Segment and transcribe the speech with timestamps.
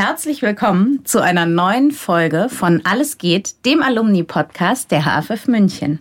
[0.00, 5.98] Herzlich willkommen zu einer neuen Folge von Alles geht, dem Alumni-Podcast der HFF München.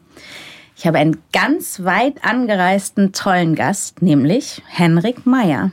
[0.76, 5.72] Ich habe einen ganz weit angereisten, tollen Gast, nämlich Henrik Meyer.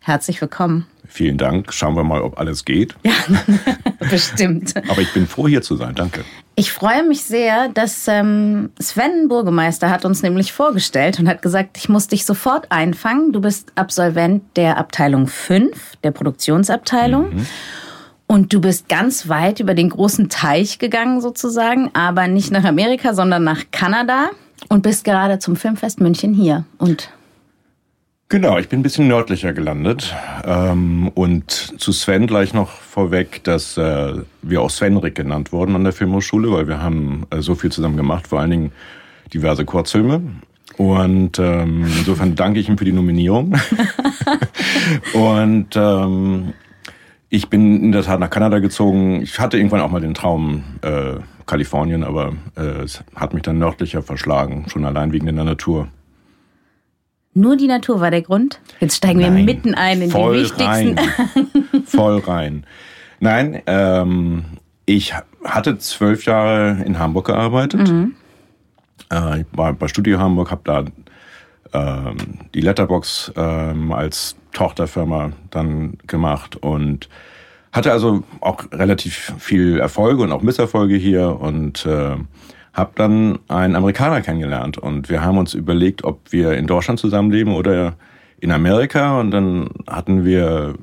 [0.00, 0.86] Herzlich willkommen.
[1.06, 1.70] Vielen Dank.
[1.74, 2.96] Schauen wir mal, ob alles geht.
[3.04, 3.12] Ja,
[4.10, 4.74] bestimmt.
[4.88, 5.94] Aber ich bin froh, hier zu sein.
[5.94, 6.24] Danke.
[6.58, 11.76] Ich freue mich sehr, dass ähm, Sven Burgemeister hat uns nämlich vorgestellt und hat gesagt,
[11.76, 13.32] ich muss dich sofort einfangen.
[13.32, 17.34] Du bist Absolvent der Abteilung 5, der Produktionsabteilung.
[17.34, 17.46] Mhm.
[18.26, 23.12] Und du bist ganz weit über den großen Teich gegangen sozusagen, aber nicht nach Amerika,
[23.12, 24.30] sondern nach Kanada
[24.70, 26.64] und bist gerade zum Filmfest München hier.
[26.78, 27.10] Und
[28.28, 30.12] Genau, ich bin ein bisschen nördlicher gelandet.
[30.44, 35.84] Ähm, und zu Sven gleich noch vorweg, dass äh, wir auch Svenrik genannt wurden an
[35.84, 38.72] der Filmhochschule, weil wir haben äh, so viel zusammen gemacht, vor allen Dingen
[39.32, 40.22] diverse Kurzfilme.
[40.76, 43.54] Und ähm, insofern danke ich ihm für die Nominierung.
[45.14, 46.52] und ähm,
[47.28, 49.22] ich bin in der Tat nach Kanada gezogen.
[49.22, 51.14] Ich hatte irgendwann auch mal den Traum äh,
[51.46, 55.88] Kalifornien, aber äh, es hat mich dann nördlicher verschlagen, schon allein wegen der Natur.
[57.36, 58.60] Nur die Natur war der Grund?
[58.80, 60.98] Jetzt steigen Nein, wir mitten ein in die wichtigsten.
[60.98, 60.98] Rein.
[61.84, 62.64] voll rein.
[63.20, 64.44] Nein, ähm,
[64.86, 65.12] ich
[65.44, 67.90] hatte zwölf Jahre in Hamburg gearbeitet.
[67.90, 68.14] Mhm.
[69.12, 70.84] Äh, ich war bei Studio Hamburg, habe da
[71.74, 72.16] ähm,
[72.54, 77.10] die Letterbox ähm, als Tochterfirma dann gemacht und
[77.70, 82.16] hatte also auch relativ viel Erfolge und auch Misserfolge hier und äh,
[82.76, 87.54] habe dann einen Amerikaner kennengelernt und wir haben uns überlegt, ob wir in Deutschland zusammenleben
[87.54, 87.94] oder
[88.38, 90.74] in Amerika und dann hatten wir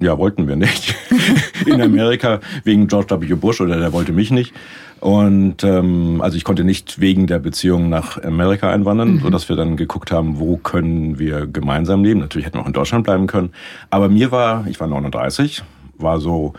[0.00, 0.94] ja, wollten wir nicht.
[1.66, 3.34] in Amerika wegen George W.
[3.34, 4.54] Bush oder der wollte mich nicht.
[5.00, 9.20] Und ähm, also ich konnte nicht wegen der Beziehung nach Amerika einwandern, mhm.
[9.20, 12.20] sodass wir dann geguckt haben, wo können wir gemeinsam leben.
[12.20, 13.50] Natürlich hätten wir auch in Deutschland bleiben können.
[13.90, 15.64] Aber mir war, ich war 39,
[15.96, 16.52] war so,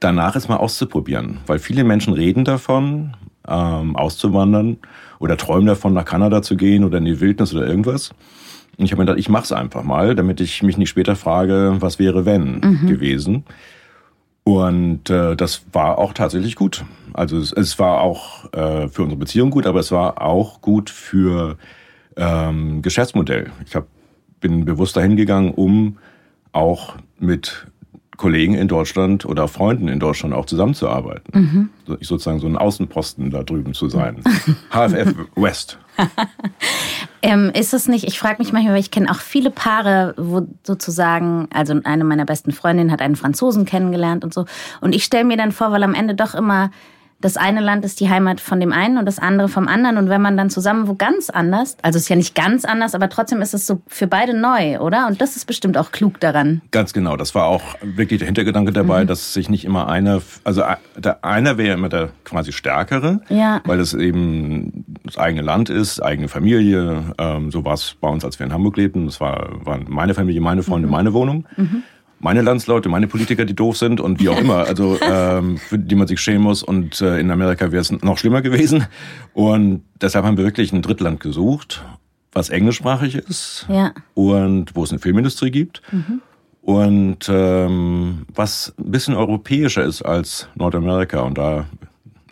[0.00, 1.38] danach ist mal auszuprobieren.
[1.46, 3.14] Weil viele Menschen reden davon,
[3.48, 4.78] ähm, auszuwandern
[5.18, 8.10] oder träumen davon, nach Kanada zu gehen oder in die Wildnis oder irgendwas.
[8.78, 11.16] Und ich habe mir gedacht, ich mache es einfach mal, damit ich mich nicht später
[11.16, 12.86] frage, was wäre wenn mhm.
[12.86, 13.44] gewesen.
[14.44, 16.84] Und äh, das war auch tatsächlich gut.
[17.12, 20.90] Also es, es war auch äh, für unsere Beziehung gut, aber es war auch gut
[20.90, 21.56] für
[22.16, 23.50] ähm, Geschäftsmodell.
[23.66, 23.86] Ich hab,
[24.40, 25.98] bin bewusst dahin gegangen, um
[26.52, 27.66] auch mit
[28.22, 31.70] Kollegen in Deutschland oder Freunden in Deutschland auch zusammenzuarbeiten.
[31.88, 31.96] Mhm.
[32.00, 34.22] Sozusagen so ein Außenposten da drüben zu sein.
[34.70, 35.76] HFF West.
[37.22, 40.46] ähm, ist es nicht, ich frage mich manchmal, weil ich kenne auch viele Paare, wo
[40.62, 44.44] sozusagen, also eine meiner besten Freundinnen hat einen Franzosen kennengelernt und so.
[44.80, 46.70] Und ich stelle mir dann vor, weil am Ende doch immer
[47.22, 49.96] das eine Land ist die Heimat von dem einen und das andere vom anderen.
[49.96, 52.94] Und wenn man dann zusammen wo ganz anders, also es ist ja nicht ganz anders,
[52.94, 55.06] aber trotzdem ist es so für beide neu, oder?
[55.06, 56.60] Und das ist bestimmt auch klug daran.
[56.72, 57.16] Ganz genau.
[57.16, 59.06] Das war auch wirklich der Hintergedanke dabei, mhm.
[59.06, 60.64] dass sich nicht immer einer, also
[60.96, 63.60] der einer wäre immer der quasi Stärkere, ja.
[63.64, 67.14] weil es eben das eigene Land ist, eigene Familie.
[67.18, 69.06] Ähm, so war es bei uns, als wir in Hamburg lebten.
[69.06, 70.92] Das war, waren meine Familie, meine Freunde, mhm.
[70.92, 71.46] meine Wohnung.
[71.56, 71.84] Mhm
[72.22, 75.96] meine Landsleute, meine Politiker, die doof sind und wie auch immer, also ähm, für die
[75.96, 76.62] man sich schämen muss.
[76.62, 78.86] Und äh, in Amerika wäre es noch schlimmer gewesen.
[79.34, 81.84] Und deshalb haben wir wirklich ein Drittland gesucht,
[82.32, 83.92] was englischsprachig ist ja.
[84.14, 85.82] und wo es eine Filmindustrie gibt.
[85.90, 86.22] Mhm.
[86.62, 91.22] Und ähm, was ein bisschen europäischer ist als Nordamerika.
[91.22, 91.66] Und da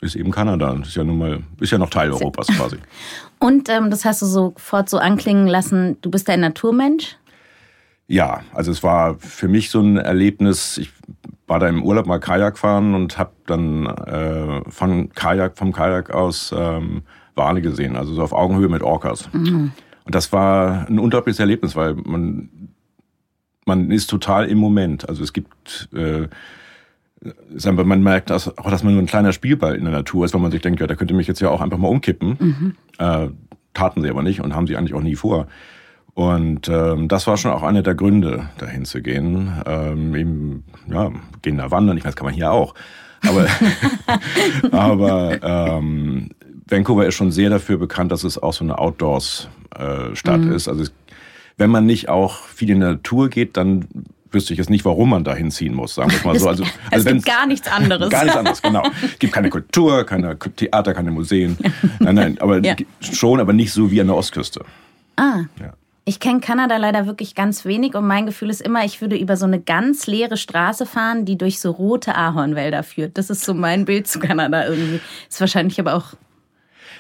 [0.00, 0.73] ist eben Kanada.
[0.75, 2.77] Das ist ja nun mal, ist ja noch Teil Europas quasi.
[3.41, 7.17] Und ähm, das hast du sofort so anklingen lassen, du bist ein Naturmensch?
[8.10, 10.79] Ja, also es war für mich so ein Erlebnis.
[10.79, 10.90] Ich
[11.46, 16.11] war da im Urlaub mal Kajak fahren und habe dann äh, von Kajak, vom Kajak
[16.11, 17.02] aus ähm,
[17.37, 19.32] Wale gesehen, also so auf Augenhöhe mit Orcas.
[19.32, 19.70] Mhm.
[20.05, 22.49] Und das war ein unglaubliches Erlebnis, weil man,
[23.64, 25.08] man ist total im Moment.
[25.08, 26.26] Also es gibt, äh,
[27.70, 30.40] man merkt dass, auch, dass man nur ein kleiner Spielball in der Natur ist, weil
[30.40, 32.37] man sich denkt, ja, da könnte mich jetzt ja auch einfach mal umkippen.
[32.40, 32.76] Mhm.
[32.99, 33.29] Äh,
[33.73, 35.46] taten sie aber nicht und haben sie eigentlich auch nie vor.
[36.15, 39.53] Und ähm, das war schon auch einer der Gründe, dahin zu gehen.
[39.67, 41.11] Ähm, eben, ja,
[41.43, 42.75] gehen da wandern, ich weiß, kann man hier auch.
[43.27, 43.47] Aber,
[44.73, 46.31] aber ähm,
[46.69, 50.53] Vancouver ist schon sehr dafür bekannt, dass es auch so eine Outdoors-Stadt äh, mhm.
[50.53, 50.69] ist.
[50.69, 50.93] Also es,
[51.57, 53.87] wenn man nicht auch viel in der Natur geht, dann
[54.33, 56.49] wüsste ich jetzt nicht, warum man da hinziehen muss, sagen wir es mal so.
[56.49, 58.11] Also, also es gibt gar nichts anderes.
[58.11, 58.83] Gar nichts anderes, genau.
[59.03, 61.57] Es gibt keine Kultur, keine Theater, keine Museen.
[61.99, 62.77] Nein, nein, aber ja.
[63.01, 64.65] schon, aber nicht so wie an der Ostküste.
[65.17, 65.41] Ah.
[65.61, 65.73] Ja.
[66.05, 69.37] Ich kenne Kanada leider wirklich ganz wenig und mein Gefühl ist immer, ich würde über
[69.37, 73.19] so eine ganz leere Straße fahren, die durch so rote Ahornwälder führt.
[73.19, 75.00] Das ist so mein Bild zu Kanada irgendwie.
[75.29, 76.14] Ist wahrscheinlich aber auch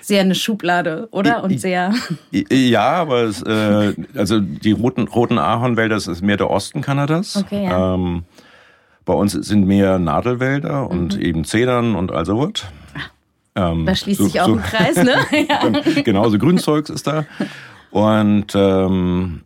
[0.02, 1.42] sehr eine Schublade, oder?
[1.44, 1.92] Und sehr.
[2.30, 7.36] Ja, aber es, äh, also die roten, roten Ahornwälder, das ist mehr der Osten Kanadas.
[7.36, 7.94] Okay, ja.
[7.94, 8.24] Ähm,
[9.04, 11.22] bei uns sind mehr Nadelwälder und mhm.
[11.22, 12.64] eben Zedern und also was.
[13.56, 15.14] Ähm, da schließt so, sich auch so, ein Kreis, ne?
[15.48, 16.02] ja.
[16.02, 17.24] genau, so Grünzeugs ist da.
[17.90, 19.42] Und ähm,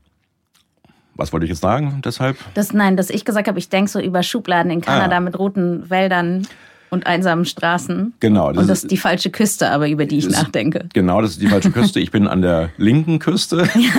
[1.14, 2.36] was wollte ich jetzt sagen deshalb?
[2.54, 5.20] Das, nein, dass ich gesagt habe, ich denke so über Schubladen in Kanada ah.
[5.20, 6.46] mit roten Wäldern
[6.90, 8.14] und einsamen Straßen.
[8.20, 8.52] Genau.
[8.52, 10.88] Das und das ist die falsche Küste, aber über die ich nachdenke.
[10.92, 12.00] Genau, das ist die falsche Küste.
[12.00, 13.68] Ich bin an der linken Küste.
[13.74, 13.90] Ja,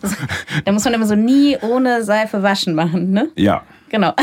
[0.00, 0.16] das,
[0.64, 3.28] da muss man immer so nie ohne Seife waschen machen, ne?
[3.36, 3.62] Ja.
[3.90, 4.14] Genau.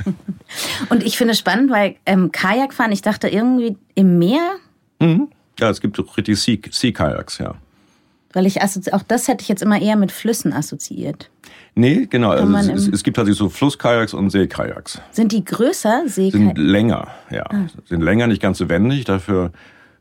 [0.88, 4.56] und ich finde es spannend, weil ähm, Kajakfahren, ich dachte irgendwie im Meer.
[4.98, 5.28] Mhm.
[5.58, 6.38] Ja, es gibt richtig
[6.74, 7.54] Sea-Kajaks, ja.
[8.32, 11.30] Weil ich auch das hätte ich jetzt immer eher mit Flüssen assoziiert.
[11.74, 12.30] Nee, genau.
[12.30, 15.00] Also es, es, gibt tatsächlich so Flusskajaks und Seekajaks.
[15.10, 16.04] Sind die größer?
[16.06, 16.56] Seekajaks?
[16.56, 17.44] Sind länger, ja.
[17.48, 17.66] Ah.
[17.86, 19.52] Sind länger, nicht ganz so wendig, dafür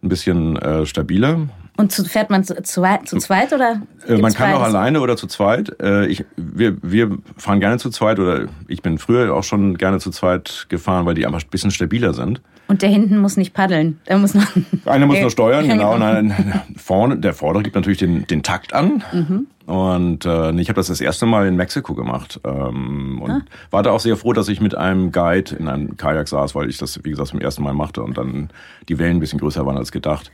[0.04, 1.48] ein bisschen äh, stabiler.
[1.78, 3.82] Und zu, fährt man zu, zu, zu zweit oder?
[4.08, 5.76] Äh, man kann auch alleine oder zu zweit.
[5.82, 10.00] Äh, ich, wir, wir fahren gerne zu zweit oder ich bin früher auch schon gerne
[10.00, 12.42] zu zweit gefahren, weil die einfach ein bisschen stabiler sind.
[12.70, 14.00] Und der hinten muss nicht paddeln.
[14.08, 14.46] Der muss noch
[14.86, 15.98] Einer muss nur steuern, genau.
[15.98, 19.04] Nein, vorne, der Vordere gibt natürlich den, den Takt an.
[19.12, 19.48] Mhm.
[19.66, 22.40] Und äh, ich habe das das erste Mal in Mexiko gemacht.
[22.46, 23.42] Ähm, und ah.
[23.72, 26.70] war da auch sehr froh, dass ich mit einem Guide in einem Kajak saß, weil
[26.70, 28.52] ich das, wie gesagt, zum ersten Mal machte und dann
[28.88, 30.32] die Wellen ein bisschen größer waren als gedacht.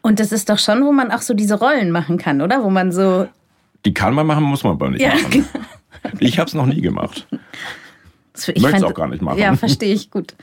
[0.00, 2.64] Und das ist doch schon, wo man auch so diese Rollen machen kann, oder?
[2.64, 3.28] Wo man so.
[3.84, 5.14] Die kann man machen, muss man aber nicht ja.
[5.14, 5.44] machen.
[6.18, 7.26] Ich habe es noch nie gemacht.
[8.36, 9.38] Ich möchte es auch gar nicht machen.
[9.38, 10.34] Ja, verstehe ich gut.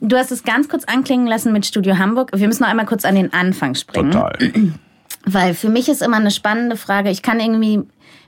[0.00, 2.30] Du hast es ganz kurz anklingen lassen mit Studio Hamburg.
[2.34, 4.10] Wir müssen noch einmal kurz an den Anfang springen.
[4.10, 4.36] Total.
[5.24, 7.10] Weil für mich ist immer eine spannende Frage.
[7.10, 7.82] Ich kann irgendwie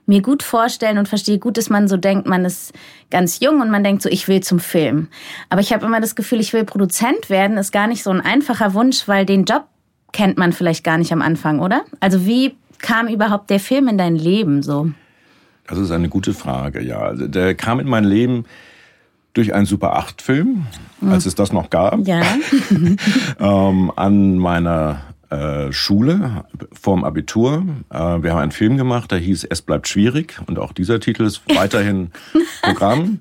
[0.06, 2.72] mir gut vorstellen und verstehe gut, dass man so denkt, man ist
[3.10, 5.08] ganz jung und man denkt so, ich will zum Film.
[5.50, 8.20] Aber ich habe immer das Gefühl, ich will Produzent werden, ist gar nicht so ein
[8.20, 9.66] einfacher Wunsch, weil den Job
[10.12, 11.84] kennt man vielleicht gar nicht am Anfang, oder?
[12.00, 14.90] Also wie kam überhaupt der Film in dein Leben so?
[15.68, 16.98] Das ist eine gute Frage, ja.
[16.98, 18.44] Also der kam in mein Leben
[19.34, 20.66] durch einen Super 8-Film,
[21.00, 21.12] mhm.
[21.12, 22.22] als es das noch gab, ja.
[23.40, 27.64] ähm, an meiner äh, Schule vorm Abitur.
[27.90, 31.24] Äh, wir haben einen Film gemacht, der hieß Es bleibt schwierig und auch dieser Titel
[31.24, 32.10] ist weiterhin
[32.62, 33.20] Programm.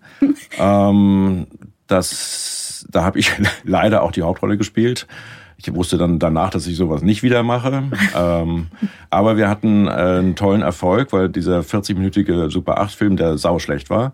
[0.57, 1.47] Ähm,
[1.87, 3.31] das, da habe ich
[3.63, 5.07] leider auch die Hauptrolle gespielt.
[5.57, 7.83] Ich wusste dann danach, dass ich sowas nicht wieder mache.
[8.15, 8.67] ähm,
[9.09, 14.13] aber wir hatten äh, einen tollen Erfolg, weil dieser 40-minütige Super 8-Film, der sauschlecht war,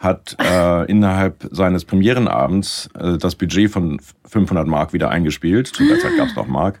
[0.00, 5.68] hat äh, innerhalb seines Premierenabends äh, das Budget von 500 Mark wieder eingespielt.
[5.68, 6.80] Zu der Zeit gab es noch Mark.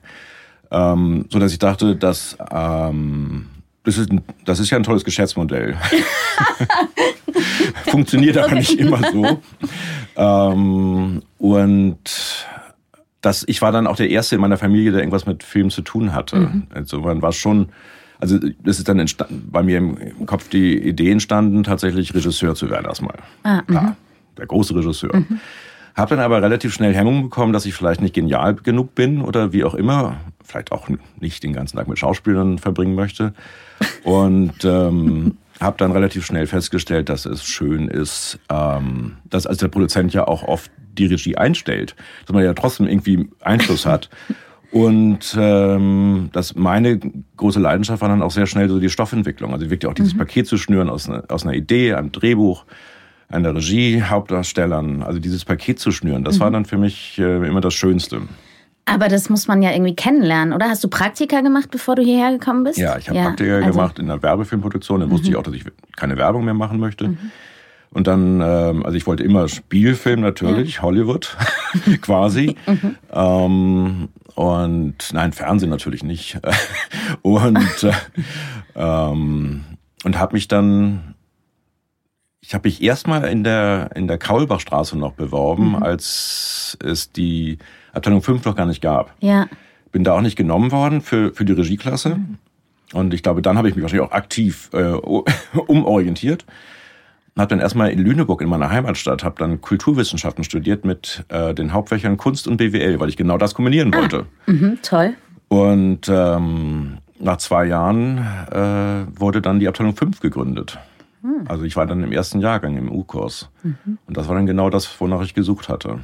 [0.70, 3.46] Ähm, so dass ich dachte, dass ähm,
[3.84, 4.10] das ist,
[4.44, 5.76] das ist ja ein tolles Geschäftsmodell.
[7.86, 9.40] Funktioniert aber nicht immer so.
[10.16, 12.46] Ähm, und
[13.20, 15.82] das, ich war dann auch der Erste in meiner Familie, der irgendwas mit Film zu
[15.82, 16.36] tun hatte.
[16.36, 16.66] Mhm.
[16.74, 17.70] Insofern war schon
[18.20, 19.04] also das ist dann
[19.50, 23.16] bei mir im Kopf die Idee entstanden, tatsächlich Regisseur zu werden erstmal.
[23.42, 23.96] Ah, ja,
[24.36, 25.16] der große Regisseur.
[25.16, 25.40] Mhm.
[25.96, 29.52] Habe dann aber relativ schnell Hemmungen bekommen, dass ich vielleicht nicht genial genug bin oder
[29.52, 33.34] wie auch immer, vielleicht auch nicht den ganzen Tag mit Schauspielern verbringen möchte.
[34.04, 39.68] Und ähm, habe dann relativ schnell festgestellt, dass es schön ist, ähm, dass als der
[39.68, 41.96] Produzent ja auch oft die Regie einstellt,
[42.26, 44.08] dass man ja trotzdem irgendwie Einfluss hat.
[44.72, 47.00] Und ähm, das meine
[47.36, 49.52] große Leidenschaft war dann auch sehr schnell so die Stoffentwicklung.
[49.52, 50.18] Also wirklich auch dieses mhm.
[50.18, 52.64] Paket zu schnüren aus, ne, aus einer Idee, einem Drehbuch,
[53.28, 55.02] einer Regie, Hauptdarstellern.
[55.02, 56.40] Also dieses Paket zu schnüren, das mhm.
[56.40, 58.22] war dann für mich äh, immer das Schönste.
[58.84, 60.68] Aber das muss man ja irgendwie kennenlernen, oder?
[60.68, 62.78] Hast du Praktika gemacht, bevor du hierher gekommen bist?
[62.78, 65.00] Ja, ich habe ja, Praktika also gemacht in einer Werbefilmproduktion.
[65.00, 65.12] Dann mhm.
[65.12, 65.64] wusste ich auch, dass ich
[65.96, 67.16] keine Werbung mehr machen möchte.
[67.92, 70.82] Und dann, ähm, also ich wollte immer Spielfilm natürlich, ja.
[70.82, 71.36] Hollywood
[72.02, 72.54] quasi.
[72.66, 72.96] Mhm.
[73.12, 76.38] Ähm, und nein, Fernsehen natürlich nicht.
[77.22, 77.92] und äh,
[78.76, 79.64] ähm,
[80.04, 81.14] und habe mich dann,
[82.40, 85.82] ich habe mich erstmal in der in der Kaulbachstraße noch beworben, mhm.
[85.82, 87.58] als es die
[87.92, 89.14] Abteilung 5 noch gar nicht gab.
[89.20, 89.48] Ja.
[89.90, 92.16] Bin da auch nicht genommen worden für für die Regieklasse.
[92.16, 92.38] Mhm.
[92.92, 94.92] Und ich glaube, dann habe ich mich wahrscheinlich auch aktiv äh,
[95.66, 96.44] umorientiert
[97.40, 101.72] habe dann erstmal in Lüneburg in meiner Heimatstadt, habe dann Kulturwissenschaften studiert mit äh, den
[101.72, 104.26] Hauptfächern Kunst und BWL, weil ich genau das kombinieren ah, wollte.
[104.46, 105.14] Mh, toll.
[105.48, 110.78] Und ähm, nach zwei Jahren äh, wurde dann die Abteilung 5 gegründet.
[111.22, 111.44] Hm.
[111.48, 113.50] Also ich war dann im ersten Jahrgang im U-Kurs.
[113.62, 113.98] Mhm.
[114.06, 116.00] Und das war dann genau das, wonach ich gesucht hatte.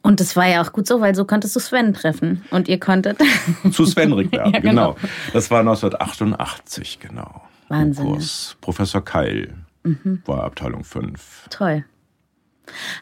[0.00, 2.44] Und das war ja auch gut so, weil so konntest du Sven treffen.
[2.50, 3.18] Und ihr konntet.
[3.72, 4.94] Zu Sven Rickberg, ja, genau.
[4.94, 5.08] genau.
[5.32, 7.42] Das war 1988, genau.
[7.68, 8.06] Wahnsinn.
[8.06, 8.56] U-Kurs.
[8.60, 9.52] Professor Keil
[9.86, 10.22] mhm.
[10.26, 11.46] war Abteilung 5.
[11.50, 11.84] Toll.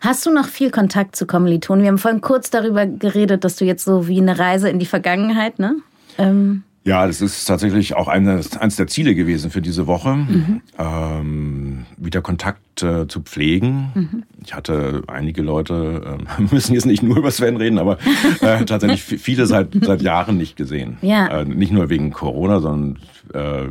[0.00, 1.82] Hast du noch viel Kontakt zu Kommilitonen?
[1.82, 4.86] Wir haben vorhin kurz darüber geredet, dass du jetzt so wie eine Reise in die
[4.86, 5.76] Vergangenheit, ne?
[6.18, 10.60] Ähm ja, das ist tatsächlich auch eines, eines der Ziele gewesen für diese Woche, mhm.
[10.78, 13.90] ähm, wieder Kontakt äh, zu pflegen.
[13.94, 14.22] Mhm.
[14.44, 17.96] Ich hatte einige Leute, äh, müssen jetzt nicht nur über Sven reden, aber
[18.42, 20.98] äh, tatsächlich viele seit, seit Jahren nicht gesehen.
[21.00, 21.40] Ja.
[21.40, 22.98] Äh, nicht nur wegen Corona, sondern
[23.32, 23.68] äh,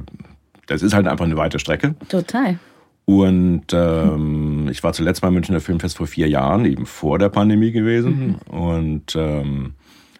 [0.65, 1.93] das ist halt einfach eine weite Strecke.
[2.09, 2.57] Total.
[3.05, 7.71] Und ähm, ich war zuletzt beim Münchner Filmfest vor vier Jahren, eben vor der Pandemie
[7.71, 8.39] gewesen.
[8.49, 8.57] Mhm.
[8.57, 9.73] Und, ähm,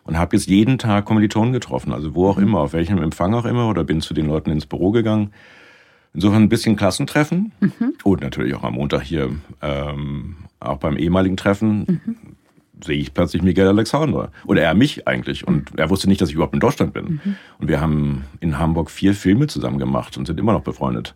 [0.03, 2.43] und habe jetzt jeden Tag Kommilitonen getroffen, also wo auch mhm.
[2.43, 5.31] immer, auf welchem Empfang auch immer, oder bin zu den Leuten ins Büro gegangen.
[6.13, 7.93] Insofern ein bisschen Klassentreffen mhm.
[8.03, 12.15] und natürlich auch am Montag hier ähm, auch beim ehemaligen Treffen mhm.
[12.83, 14.29] sehe ich plötzlich Miguel Alexander.
[14.45, 15.47] Oder er mich eigentlich.
[15.47, 17.21] Und er wusste nicht, dass ich überhaupt in Deutschland bin.
[17.23, 17.35] Mhm.
[17.59, 21.15] Und wir haben in Hamburg vier Filme zusammen gemacht und sind immer noch befreundet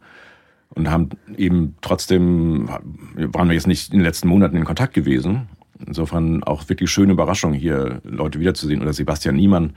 [0.75, 2.69] und haben eben trotzdem,
[3.15, 5.47] waren wir jetzt nicht in den letzten Monaten in Kontakt gewesen.
[5.86, 8.81] Insofern auch wirklich schöne Überraschung, hier Leute wiederzusehen.
[8.81, 9.74] Oder Sebastian Niemann,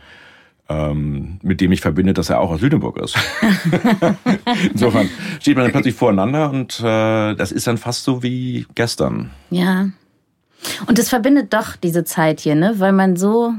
[0.69, 3.17] ähm, mit dem ich verbinde, dass er auch aus Lüneburg ist.
[4.73, 5.09] Insofern
[5.41, 9.31] steht man dann plötzlich voreinander und äh, das ist dann fast so wie gestern.
[9.51, 9.91] Ja.
[10.87, 12.75] Und es verbindet doch diese Zeit hier, ne?
[12.79, 13.55] Weil man so,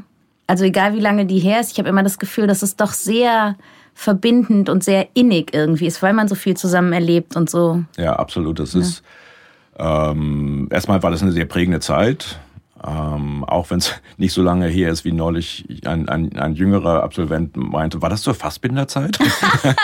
[0.48, 2.94] also egal wie lange die her ist, ich habe immer das Gefühl, dass es doch
[2.94, 3.56] sehr
[4.02, 7.84] verbindend und sehr innig irgendwie ist, weil man so viel zusammen erlebt und so.
[7.98, 8.58] Ja, absolut.
[8.58, 8.80] Das ja.
[8.80, 9.04] ist
[9.78, 12.40] ähm, erstmal war das eine sehr prägende Zeit.
[12.84, 17.04] Ähm, auch wenn es nicht so lange her ist, wie neulich ein, ein, ein jüngerer
[17.04, 19.20] Absolvent meinte, war das zur Fassbinderzeit?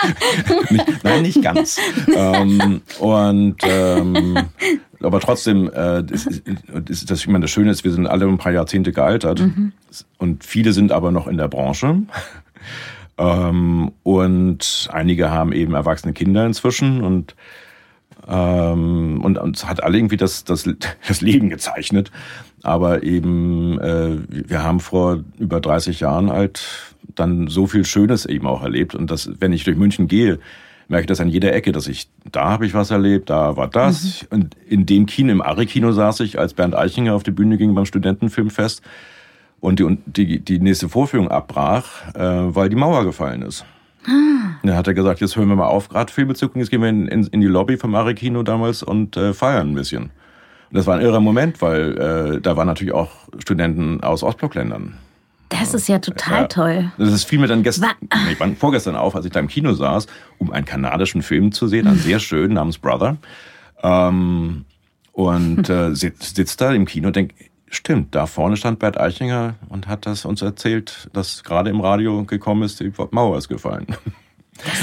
[0.70, 1.78] nicht, nein, nicht ganz.
[2.16, 4.36] ähm, und ähm,
[5.00, 8.38] aber trotzdem, äh, das, ist, das, ich meine, das Schöne ist, wir sind alle ein
[8.38, 9.72] paar Jahrzehnte gealtert mhm.
[10.18, 12.02] und viele sind aber noch in der Branche.
[13.18, 17.34] Ähm, und einige haben eben erwachsene Kinder inzwischen und
[18.26, 20.68] ähm, und uns hat alle irgendwie das, das,
[21.08, 22.10] das Leben gezeichnet.
[22.62, 28.46] Aber eben, äh, wir haben vor über 30 Jahren halt dann so viel Schönes eben
[28.46, 28.94] auch erlebt.
[28.94, 30.38] Und das, wenn ich durch München gehe,
[30.88, 33.68] merke ich das an jeder Ecke, dass ich, da habe ich was erlebt, da war
[33.68, 34.22] das.
[34.22, 34.36] Mhm.
[34.36, 37.74] Und in dem Kino, im Ari-Kino saß ich, als Bernd Eichinger auf die Bühne ging
[37.74, 38.82] beim Studentenfilmfest
[39.60, 43.64] und die, die, die nächste Vorführung abbrach, äh, weil die Mauer gefallen ist.
[44.06, 44.56] Ah.
[44.62, 46.82] Dann hat er gesagt, jetzt hören wir mal auf, gerade Filme zu gucken, jetzt gehen
[46.82, 50.04] wir in, in, in die Lobby vom Ari-Kino damals und äh, feiern ein bisschen.
[50.70, 54.94] Und das war ein irrer Moment, weil äh, da waren natürlich auch Studenten aus Ostblockländern.
[55.48, 56.46] Das ist ja total ja.
[56.46, 56.92] toll.
[56.98, 60.52] Das fiel mir dann gestern, nee, vorgestern auf, als ich da im Kino saß, um
[60.52, 63.16] einen kanadischen Film zu sehen, einen sehr schönen namens Brother.
[63.82, 64.66] Ähm,
[65.12, 67.34] und äh, sitzt sitz da im Kino und denkt,
[67.70, 72.24] Stimmt, da vorne stand Bert Eichinger und hat das uns erzählt, dass gerade im Radio
[72.24, 73.86] gekommen ist, die Mauer ist gefallen.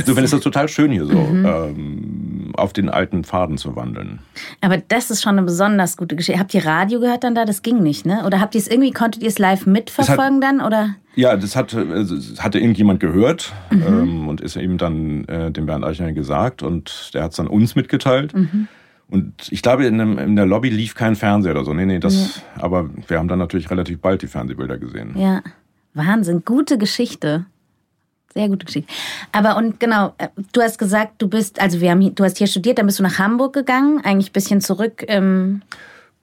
[0.06, 1.46] So, wenn es das total schön hier so, mhm.
[1.46, 4.20] ähm, auf den alten Pfaden zu wandeln.
[4.62, 6.40] Aber das ist schon eine besonders gute Geschichte.
[6.40, 7.46] Habt ihr Radio gehört dann da?
[7.46, 8.24] Das ging nicht, ne?
[8.26, 10.62] Oder habt ihr es irgendwie, konntet ihr es live mitverfolgen hat, dann?
[10.62, 10.96] Oder?
[11.16, 13.84] Ja, das hat, das hatte irgendjemand gehört mhm.
[13.86, 17.48] ähm, und ist eben dann äh, dem Bernd Eichinger gesagt und der hat es dann
[17.48, 18.34] uns mitgeteilt.
[18.34, 18.68] Mhm.
[19.10, 21.74] Und ich glaube, in, einem, in, der Lobby lief kein Fernseher oder so.
[21.74, 22.64] Nee, nee, das, ja.
[22.64, 25.14] aber wir haben dann natürlich relativ bald die Fernsehbilder gesehen.
[25.16, 25.44] Ja,
[25.94, 27.46] Wahnsinn, gute Geschichte.
[28.34, 28.92] Sehr gute Geschichte.
[29.32, 32.48] Aber und genau, äh, du hast gesagt, du bist, also wir haben, du hast hier
[32.48, 35.06] studiert, dann bist du nach Hamburg gegangen, eigentlich ein bisschen zurück.
[35.08, 35.62] Ähm,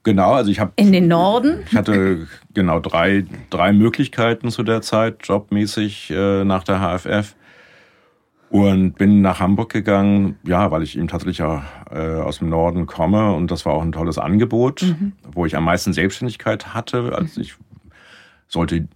[0.03, 1.61] genau, also ich habe in den Norden.
[1.71, 7.35] Ich hatte genau drei, drei Möglichkeiten zu der Zeit, jobmäßig äh, nach der HFF.
[8.53, 12.85] Und bin nach Hamburg gegangen, ja, weil ich eben tatsächlich ja äh, aus dem Norden
[12.85, 15.13] komme und das war auch ein tolles Angebot, mhm.
[15.33, 17.17] wo ich am meisten Selbstständigkeit hatte.
[17.17, 17.55] Also ich
[18.49, 18.87] sollte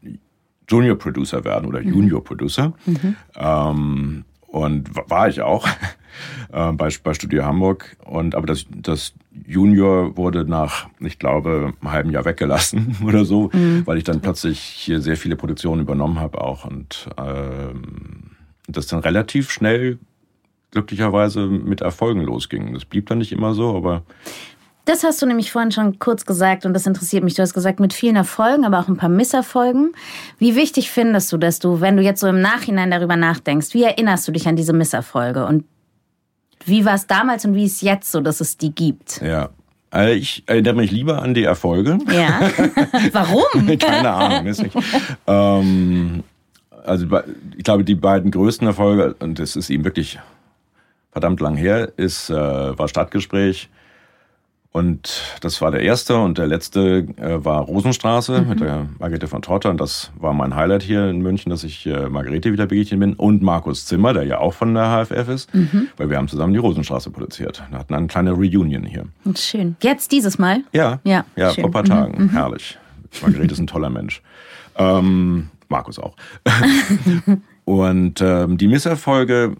[0.68, 1.88] Junior Producer werden oder mhm.
[1.88, 2.74] Junior Producer.
[2.84, 3.16] Mhm.
[3.34, 5.66] Ähm, und war ich auch
[6.52, 7.96] äh, bei, bei Studio Hamburg.
[8.04, 9.14] Und aber das, das
[9.46, 13.86] Junior wurde nach, ich glaube, einem halben Jahr weggelassen oder so, mhm.
[13.86, 18.35] weil ich dann plötzlich hier sehr viele Produktionen übernommen habe auch und ähm,
[18.68, 19.98] das dann relativ schnell
[20.70, 22.74] glücklicherweise mit Erfolgen losging.
[22.74, 24.02] Das blieb dann nicht immer so, aber.
[24.84, 27.34] Das hast du nämlich vorhin schon kurz gesagt und das interessiert mich.
[27.34, 29.92] Du hast gesagt, mit vielen Erfolgen, aber auch ein paar Misserfolgen.
[30.38, 33.82] Wie wichtig findest du, dass du, wenn du jetzt so im Nachhinein darüber nachdenkst, wie
[33.82, 35.64] erinnerst du dich an diese Misserfolge und
[36.64, 39.20] wie war es damals und wie ist es jetzt so, dass es die gibt?
[39.22, 39.50] Ja,
[39.90, 41.98] also ich erinnere mich lieber an die Erfolge.
[42.12, 42.50] Ja.
[43.12, 43.78] Warum?
[43.78, 44.46] Keine Ahnung.
[44.46, 44.76] Ist nicht.
[45.26, 46.22] ähm,
[46.86, 47.06] also
[47.56, 50.18] ich glaube, die beiden größten Erfolge, und das ist eben wirklich
[51.12, 53.68] verdammt lang her, ist, äh, war Stadtgespräch.
[54.76, 58.48] Und das war der erste und der letzte äh, war Rosenstraße mhm.
[58.50, 59.70] mit der Margarete von Trotter.
[59.70, 63.14] Und das war mein Highlight hier in München, dass ich äh, Margarete wieder begegnet bin.
[63.14, 65.88] Und Markus Zimmer, der ja auch von der HFF ist, mhm.
[65.96, 67.62] weil wir haben zusammen die Rosenstraße produziert.
[67.70, 69.06] Wir hatten eine kleine Reunion hier.
[69.34, 69.76] Schön.
[69.80, 70.62] Jetzt dieses Mal?
[70.74, 72.24] Ja, ja, ja vor ein paar Tagen.
[72.24, 72.28] Mhm.
[72.32, 72.76] Herrlich.
[73.22, 74.20] Margarete ist ein toller Mensch.
[74.76, 76.16] Ähm, Markus auch.
[77.64, 79.56] und ähm, die Misserfolge,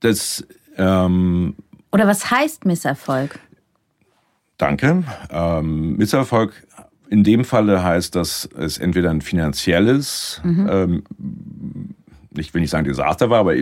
[0.00, 0.46] das...
[0.76, 1.54] Ähm,
[1.92, 3.38] Oder was heißt Misserfolg?
[4.58, 5.04] Danke.
[5.30, 6.66] Ähm, Misserfolg
[7.12, 10.68] in dem Falle heißt, dass es entweder ein finanzielles, mhm.
[10.70, 11.04] ähm,
[12.34, 13.54] ich will nicht sagen Desaster war, aber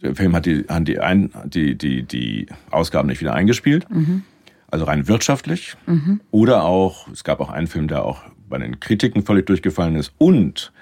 [0.00, 3.90] der Film hat die, hat die, ein, die, die, die Ausgaben nicht wieder eingespielt.
[3.90, 4.22] Mhm.
[4.70, 5.74] Also rein wirtschaftlich.
[5.86, 6.20] Mhm.
[6.30, 10.12] Oder auch, es gab auch einen Film, der auch bei den Kritiken völlig durchgefallen ist
[10.18, 10.72] und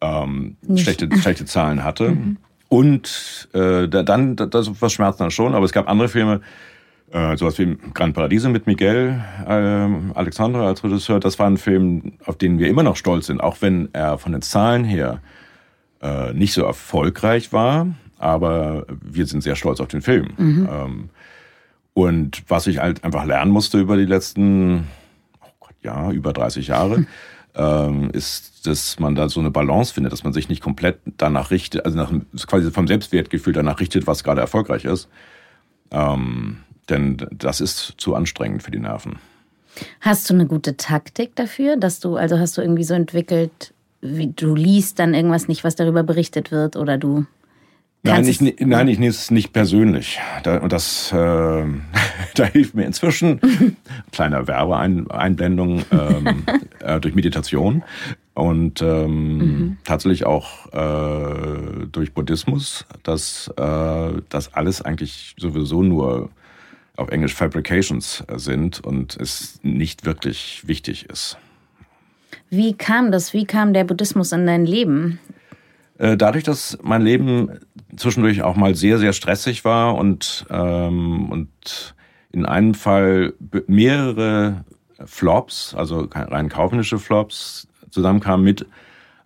[0.00, 2.10] ähm, schlechte, schlechte Zahlen hatte.
[2.10, 2.36] Mhm.
[2.68, 6.40] Und äh, dann, das was schmerzt dann schon, aber es gab andere Filme,
[7.12, 12.14] äh, sowas wie Grand Paradiso mit Miguel äh, Alexandre als Regisseur, das war ein Film,
[12.24, 15.20] auf den wir immer noch stolz sind, auch wenn er von den Zahlen her
[16.02, 17.86] äh, nicht so erfolgreich war,
[18.18, 20.30] aber wir sind sehr stolz auf den Film.
[20.36, 20.68] Mhm.
[20.70, 21.10] Ähm,
[21.94, 24.88] und was ich halt einfach lernen musste über die letzten,
[25.84, 27.06] ja, über 30 Jahre,
[27.54, 31.50] ähm, ist, dass man da so eine Balance findet, dass man sich nicht komplett danach
[31.50, 32.12] richtet, also nach,
[32.46, 35.08] quasi vom Selbstwertgefühl danach richtet, was gerade erfolgreich ist.
[35.90, 39.18] Ähm, denn das ist zu anstrengend für die Nerven.
[40.00, 44.28] Hast du eine gute Taktik dafür, dass du, also hast du irgendwie so entwickelt, wie
[44.28, 47.26] du liest dann irgendwas nicht, was darüber berichtet wird oder du
[48.06, 50.20] Nein, ich, nein, ich nehme es nicht persönlich.
[50.42, 51.16] Da, und das, äh,
[52.34, 53.40] da hilft mir inzwischen
[54.12, 56.44] kleiner Werbeeinblendung ähm,
[56.80, 57.82] äh, durch Meditation
[58.34, 59.76] und ähm, mhm.
[59.84, 66.28] tatsächlich auch äh, durch Buddhismus, dass äh, das alles eigentlich sowieso nur
[66.96, 71.38] auf Englisch Fabrications sind und es nicht wirklich wichtig ist.
[72.50, 73.32] Wie kam das?
[73.32, 75.18] Wie kam der Buddhismus in dein Leben?
[75.98, 77.60] Äh, dadurch, dass mein Leben
[77.96, 81.94] zwischendurch auch mal sehr, sehr stressig war und, ähm, und
[82.32, 83.34] in einem Fall
[83.68, 84.64] mehrere
[85.04, 88.66] Flops, also rein kaufmännische Flops, zusammenkamen mit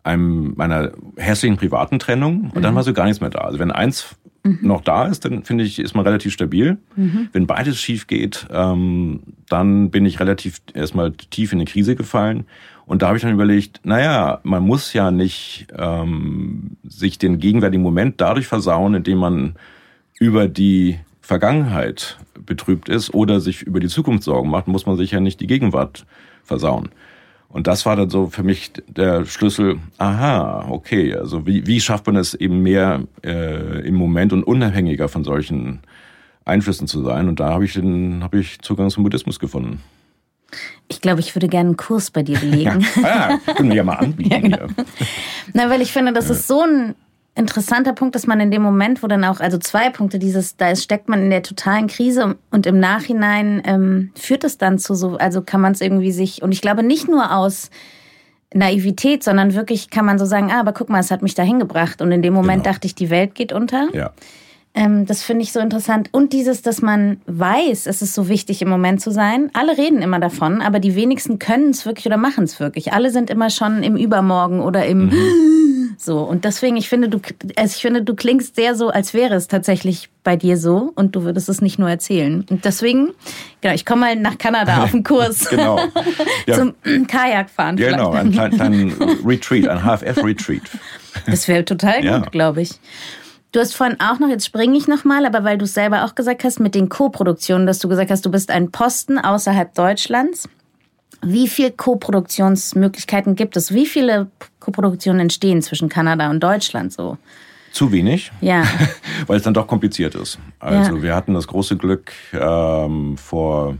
[0.02, 2.76] einem meiner hässlichen privaten Trennung und dann mhm.
[2.76, 3.40] war so gar nichts mehr da.
[3.40, 4.58] Also wenn eins mhm.
[4.62, 6.78] noch da ist, dann finde ich, ist man relativ stabil.
[6.96, 7.28] Mhm.
[7.32, 12.44] Wenn beides schief geht, ähm, dann bin ich relativ erstmal tief in eine Krise gefallen.
[12.86, 17.82] Und da habe ich dann überlegt, naja, man muss ja nicht ähm, sich den gegenwärtigen
[17.82, 19.56] Moment dadurch versauen, indem man
[20.18, 25.10] über die Vergangenheit betrübt ist oder sich über die Zukunft Sorgen macht, muss man sich
[25.10, 26.06] ja nicht die Gegenwart
[26.42, 26.88] versauen.
[27.48, 32.06] Und das war dann so für mich der Schlüssel, aha, okay, also wie, wie schafft
[32.06, 35.80] man es eben mehr äh, im Moment und unabhängiger von solchen
[36.44, 37.28] Einflüssen zu sein?
[37.28, 39.80] Und da habe ich, den, hab ich Zugang zum Buddhismus gefunden.
[40.88, 42.84] Ich glaube, ich würde gerne einen Kurs bei dir belegen.
[43.02, 44.30] ja, ah, können wir ja mal anbieten.
[44.30, 44.66] ja, genau.
[45.54, 46.94] Na, weil ich finde, das ist so ein
[47.38, 50.70] interessanter Punkt, dass man in dem Moment, wo dann auch, also zwei Punkte, dieses, da
[50.70, 54.94] ist, steckt man in der totalen Krise und im Nachhinein ähm, führt es dann zu
[54.94, 57.70] so, also kann man es irgendwie sich, und ich glaube nicht nur aus
[58.52, 61.58] Naivität, sondern wirklich kann man so sagen, ah, aber guck mal, es hat mich dahin
[61.58, 62.00] gebracht.
[62.00, 62.74] Und in dem Moment genau.
[62.74, 63.88] dachte ich, die Welt geht unter.
[63.94, 64.10] Ja.
[64.74, 66.08] Ähm, das finde ich so interessant.
[66.12, 69.50] Und dieses, dass man weiß, es ist so wichtig, im Moment zu sein.
[69.52, 72.92] Alle reden immer davon, aber die wenigsten können es wirklich oder machen es wirklich.
[72.92, 75.12] Alle sind immer schon im Übermorgen oder im mhm.
[76.00, 76.20] So.
[76.20, 77.20] Und deswegen, ich finde, du,
[77.56, 81.16] also ich finde, du klingst sehr so, als wäre es tatsächlich bei dir so und
[81.16, 82.44] du würdest es nicht nur erzählen.
[82.50, 83.12] Und deswegen,
[83.60, 85.48] genau, ich komme mal nach Kanada auf den Kurs.
[85.50, 85.78] genau.
[86.46, 86.54] Ja.
[86.54, 86.74] Zum
[87.06, 87.76] Kajakfahren.
[87.76, 90.62] Ja, genau, ein kleinen Retreat, ein HFF-Retreat.
[91.26, 92.18] Das wäre total ja.
[92.20, 92.80] gut, glaube ich.
[93.52, 96.14] Du hast vorhin auch noch, jetzt springe ich nochmal, aber weil du es selber auch
[96.14, 100.48] gesagt hast, mit den Co-Produktionen, dass du gesagt hast, du bist ein Posten außerhalb Deutschlands.
[101.22, 103.74] Wie viele Co-Produktionsmöglichkeiten gibt es?
[103.74, 104.28] Wie viele
[104.60, 107.18] Co-Produktionen entstehen zwischen Kanada und Deutschland so?
[107.72, 108.30] Zu wenig.
[108.40, 108.64] Ja.
[109.26, 110.38] weil es dann doch kompliziert ist.
[110.58, 111.02] Also ja.
[111.02, 113.76] wir hatten das große Glück ähm, vor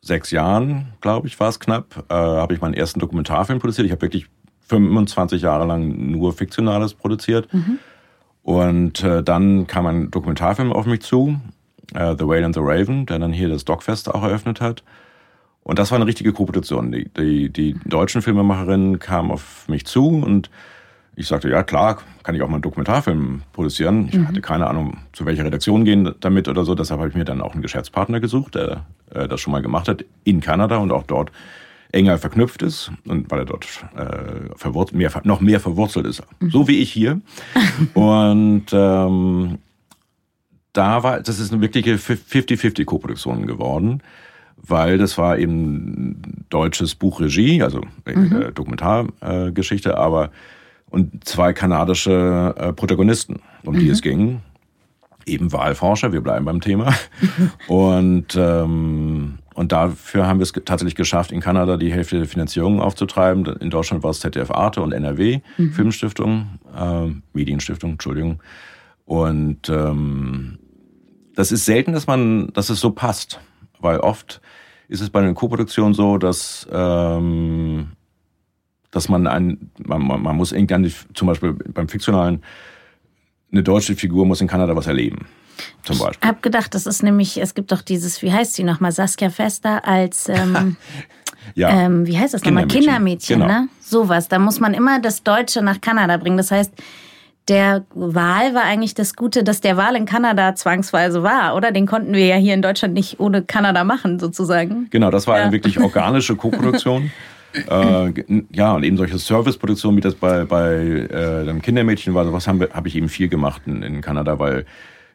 [0.00, 3.86] sechs Jahren, glaube ich, war es knapp, äh, habe ich meinen ersten Dokumentarfilm produziert.
[3.86, 4.26] Ich habe wirklich
[4.68, 7.52] 25 Jahre lang nur Fiktionales produziert.
[7.52, 7.78] Mhm.
[8.42, 11.40] Und äh, dann kam ein Dokumentarfilm auf mich zu,
[11.94, 14.82] äh, The Whale and the Raven, der dann hier das Dogfest auch eröffnet hat.
[15.62, 16.92] Und das war eine richtige Co-Produktion.
[16.92, 20.50] Die, die, die deutschen Filmemacherinnen kamen auf mich zu und
[21.18, 24.06] ich sagte, ja klar, kann ich auch mal einen Dokumentarfilm produzieren.
[24.08, 24.28] Ich mhm.
[24.28, 26.76] hatte keine Ahnung, zu welcher Redaktion gehen damit oder so.
[26.76, 29.88] Deshalb habe ich mir dann auch einen Geschäftspartner gesucht, der äh, das schon mal gemacht
[29.88, 31.32] hat in Kanada und auch dort
[31.90, 33.66] enger verknüpft ist und weil er dort
[33.96, 36.22] äh, mehr, noch mehr verwurzelt ist.
[36.38, 36.50] Mhm.
[36.50, 37.20] So wie ich hier.
[37.94, 39.58] und ähm,
[40.72, 44.02] da war, das ist eine wirkliche 50-50 Koproduktion geworden,
[44.66, 48.42] weil das war eben deutsches Buchregie, also mhm.
[48.42, 50.30] äh, Dokumentargeschichte, äh, aber
[50.90, 53.80] und zwei kanadische äh, Protagonisten, um mhm.
[53.80, 54.40] die es ging.
[55.26, 56.94] Eben Wahlforscher, wir bleiben beim Thema.
[57.68, 62.80] und, ähm, und dafür haben wir es tatsächlich geschafft, in Kanada die Hälfte der Finanzierung
[62.80, 63.44] aufzutreiben.
[63.60, 65.72] In Deutschland war es ZDF Arte und NRW, mhm.
[65.72, 68.42] Filmstiftung, äh, Medienstiftung, Entschuldigung.
[69.04, 70.58] Und ähm,
[71.34, 73.40] das ist selten, dass man, dass es so passt,
[73.80, 74.40] weil oft
[74.88, 77.92] ist es bei einer Koproduktion so, dass ähm,
[78.90, 82.42] dass man ein, man, man muss irgendwann zum Beispiel beim fiktionalen
[83.52, 85.26] eine deutsche Figur muss in Kanada was erleben.
[85.82, 86.18] Zum Beispiel.
[86.22, 89.30] Ich habe gedacht, das ist nämlich, es gibt doch dieses, wie heißt sie nochmal, Saskia
[89.30, 90.76] Fester als ähm,
[91.54, 91.70] ja.
[91.70, 92.66] ähm, wie heißt das nochmal?
[92.66, 93.52] Kindermädchen, genau.
[93.52, 93.68] ne?
[93.80, 94.28] Sowas.
[94.28, 96.36] Da muss man immer das Deutsche nach Kanada bringen.
[96.36, 96.72] Das heißt,
[97.48, 101.72] der Wahl war eigentlich das Gute, dass der Wahl in Kanada zwangsweise war, oder?
[101.72, 104.88] Den konnten wir ja hier in Deutschland nicht ohne Kanada machen, sozusagen.
[104.90, 105.44] Genau, das war ja.
[105.44, 107.10] eine wirklich organische Koproduktion.
[107.70, 108.12] äh,
[108.52, 112.68] ja, und eben solche Serviceproduktionen, wie das bei, bei äh, dem Kindermädchen war, sowas habe
[112.72, 114.66] hab ich eben viel gemacht in, in Kanada, weil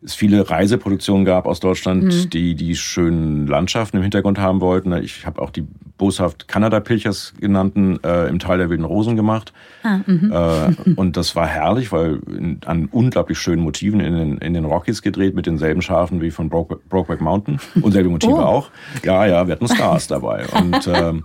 [0.04, 2.30] es viele Reiseproduktionen gab aus Deutschland, mhm.
[2.30, 4.92] die die schönen Landschaften im Hintergrund haben wollten.
[5.04, 5.66] Ich habe auch die
[6.04, 9.54] boshaft Kanada-Pilchers genannten äh, im Teil der Wilden Rosen gemacht.
[9.84, 10.34] Ah, mhm.
[10.34, 14.66] äh, und das war herrlich, weil in, an unglaublich schönen Motiven in den, in den
[14.66, 17.58] Rockies gedreht, mit denselben Schafen wie von Brokeback, Brokeback Mountain.
[17.82, 18.40] Und selbe Motive oh.
[18.40, 18.70] auch.
[19.06, 20.46] Ja, ja, wir hatten Stars dabei.
[20.48, 21.24] Und ähm,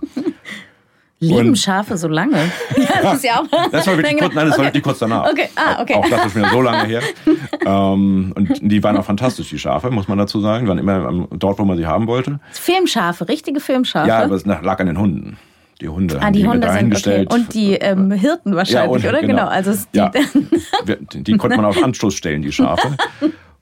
[1.19, 2.37] Leben Schafe so lange?
[2.77, 3.71] Ja, das ist ja auch.
[3.71, 4.59] Das war wirklich kurz, nein, das okay.
[4.59, 5.29] war wirklich kurz danach.
[5.29, 5.95] Okay, ah, okay.
[5.95, 7.01] Auch das ist mir so lange her.
[7.65, 10.65] ähm, und die waren auch fantastisch, die Schafe, muss man dazu sagen.
[10.65, 12.39] Die waren immer dort, wo man sie haben wollte.
[12.51, 14.07] Filmschafe, richtige Filmschafe?
[14.07, 15.37] Ja, aber es lag an den Hunden.
[15.81, 17.25] Die Hunde ah, die, die Hunde sind, okay.
[17.29, 19.21] Und die ähm, Hirten wahrscheinlich, ja, und, oder?
[19.21, 19.43] Genau.
[19.43, 19.47] genau.
[19.47, 20.11] Also die, ja.
[21.13, 22.97] die, konnte man auf Anstoß stellen, die Schafe.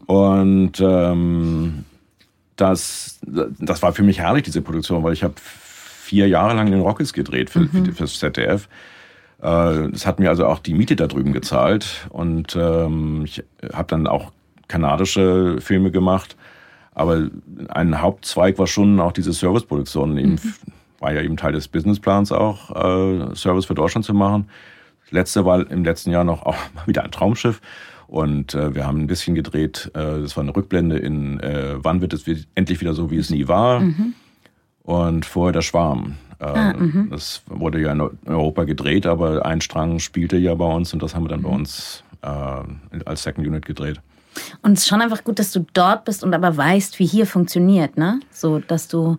[0.08, 1.86] Und ähm,
[2.56, 5.36] das, das war für mich herrlich, diese Produktion, weil ich habe
[6.08, 7.94] vier Jahre lang in den Rockets gedreht für, mhm.
[7.94, 8.70] fürs ZDF.
[9.40, 12.08] Äh, das hat mir also auch die Miete da drüben gezahlt.
[12.10, 13.44] Und ähm, ich
[13.74, 14.32] habe dann auch
[14.70, 16.38] kanadische Filme gemacht.
[16.94, 17.30] Aber
[17.70, 20.14] ein Hauptzweig war schon auch diese Serviceproduktion.
[20.14, 20.40] Mhm.
[21.00, 24.50] War ja eben Teil des Businessplans auch, äh, Service für Deutschland zu machen.
[25.04, 27.62] Das letzte war im letzten Jahr noch auch wieder ein Traumschiff.
[28.08, 32.00] Und äh, wir haben ein bisschen gedreht, äh, das war eine Rückblende in äh, Wann
[32.00, 32.24] wird es
[32.56, 33.82] endlich wieder so, wie es nie war.
[33.82, 34.14] Mhm
[34.88, 36.16] und vorher der Schwarm.
[36.40, 40.94] Ah, ähm, das wurde ja in Europa gedreht, aber ein Strang spielte ja bei uns
[40.94, 41.56] und das haben wir dann bei mhm.
[41.56, 44.00] uns äh, als Second Unit gedreht.
[44.62, 47.26] Und es ist schon einfach gut, dass du dort bist und aber weißt, wie hier
[47.26, 48.22] funktioniert, ne?
[48.32, 49.18] So, dass du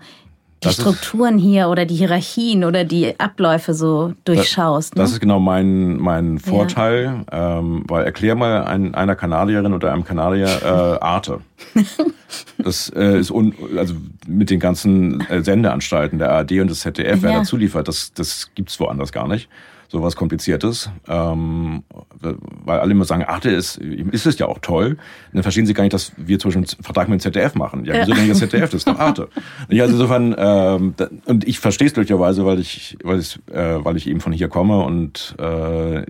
[0.63, 4.97] die das Strukturen hier oder die Hierarchien oder die Abläufe so durchschaust.
[4.97, 5.03] Ne?
[5.03, 7.59] Das ist genau mein, mein Vorteil, ja.
[7.59, 11.41] ähm, weil erklär mal ein, einer Kanadierin oder einem Kanadier äh, Arte.
[12.59, 13.95] das äh, ist un, also
[14.27, 17.39] mit den ganzen äh, Sendeanstalten der ARD und des ZDF, wer ja.
[17.39, 19.49] dazu liefert, das, das gibt's woanders gar nicht
[19.89, 21.83] sowas Kompliziertes, ähm,
[22.21, 24.91] weil alle immer sagen, ach, der ist, ist es ja auch toll.
[24.91, 24.99] Und
[25.33, 27.87] dann verstehen sie gar nicht, dass wir zum Beispiel einen Vertrag mit dem ZDF machen.
[27.87, 28.71] Ja, wieso denn das ZDF?
[28.71, 29.29] Das ist doch Arte.
[29.71, 33.97] ja, also insofern, ähm, und ich verstehe es glücklicherweise, weil ich, weil ich, äh, weil
[33.97, 36.03] ich eben von hier komme und äh,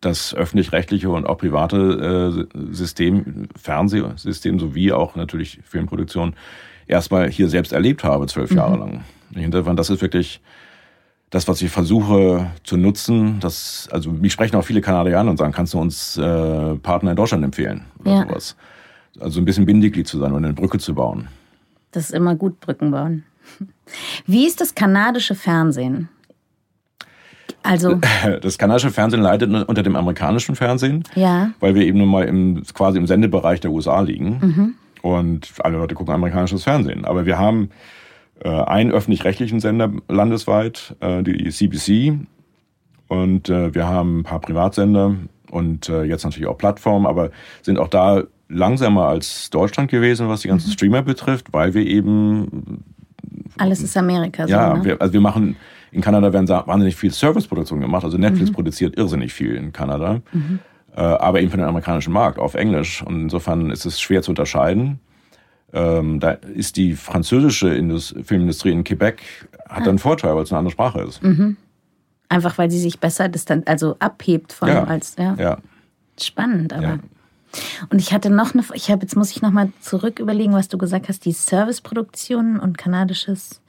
[0.00, 6.34] das öffentlich-rechtliche und auch private äh, System, Fernsehsystem sowie auch natürlich Filmproduktion
[6.86, 8.56] erstmal hier selbst erlebt habe, zwölf mhm.
[8.56, 9.04] Jahre lang.
[9.34, 10.40] Insofern, das ist wirklich
[11.34, 15.36] das, was ich versuche zu nutzen, das, also mich sprechen auch viele Kanadier an und
[15.36, 18.22] sagen, kannst du uns äh, Partner in Deutschland empfehlen oder ja.
[18.22, 18.56] sowas.
[19.18, 21.26] Also ein bisschen Bindeglied zu sein und eine Brücke zu bauen.
[21.90, 23.24] Das ist immer gut, Brücken bauen.
[24.26, 26.08] Wie ist das kanadische Fernsehen?
[27.64, 27.98] Also
[28.40, 31.50] das kanadische Fernsehen leidet unter dem amerikanischen Fernsehen, ja.
[31.58, 34.38] weil wir eben nun mal im, quasi im Sendebereich der USA liegen.
[34.40, 34.74] Mhm.
[35.02, 37.04] Und alle Leute gucken amerikanisches Fernsehen.
[37.04, 37.70] Aber wir haben
[38.40, 42.18] äh, einen öffentlich-rechtlichen Sender landesweit, äh, die CBC.
[43.08, 45.14] Und äh, wir haben ein paar Privatsender
[45.50, 47.30] und jetzt natürlich auch Plattformen, aber
[47.62, 50.72] sind auch da langsamer als Deutschland gewesen, was die ganzen mhm.
[50.72, 52.82] Streamer betrifft, weil wir eben
[53.56, 54.48] alles ist Amerika.
[54.48, 54.84] So, ja, ne?
[54.84, 55.54] wir, also wir machen
[55.92, 58.02] in Kanada werden wahnsinnig viel Serviceproduktion gemacht.
[58.02, 58.54] Also Netflix mhm.
[58.54, 60.58] produziert irrsinnig viel in Kanada, mhm.
[60.96, 63.02] aber eben für den amerikanischen Markt auf Englisch.
[63.02, 64.98] Und insofern ist es schwer zu unterscheiden.
[65.74, 69.22] Ähm, da ist die französische Indust Filmindustrie in Quebec
[69.68, 69.88] hat ah.
[69.88, 71.22] einen Vorteil, weil es eine andere Sprache ist.
[71.22, 71.56] Mhm.
[72.28, 74.84] Einfach weil sie sich besser distant, also abhebt von ja.
[74.84, 75.34] als ja.
[75.34, 75.58] ja.
[76.20, 76.82] Spannend, aber.
[76.82, 76.98] Ja.
[77.90, 80.68] Und ich hatte noch eine, ich habe jetzt muss ich noch mal zurück überlegen, was
[80.68, 83.60] du gesagt hast, die Serviceproduktionen und kanadisches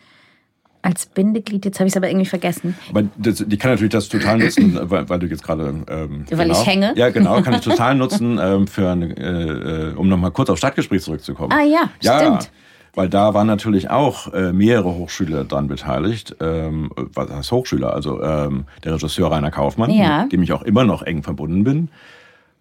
[0.86, 2.76] Als Bindeglied, jetzt habe ich es aber irgendwie vergessen.
[2.92, 5.64] Aber das, die kann natürlich das total nutzen, weil, weil du jetzt gerade.
[5.64, 6.94] Ähm, weil genau, ich hänge?
[6.96, 11.02] Ja, genau, kann ich total nutzen, ähm, für eine, äh, um nochmal kurz auf Stadtgespräch
[11.02, 11.52] zurückzukommen.
[11.52, 12.52] Ah ja, ja stimmt.
[12.94, 16.36] Weil da waren natürlich auch äh, mehrere Hochschüler dran beteiligt.
[16.40, 17.92] Ähm, was heißt Hochschüler?
[17.92, 20.24] Also ähm, der Regisseur Rainer Kaufmann, ja.
[20.24, 21.90] mit dem ich auch immer noch eng verbunden bin.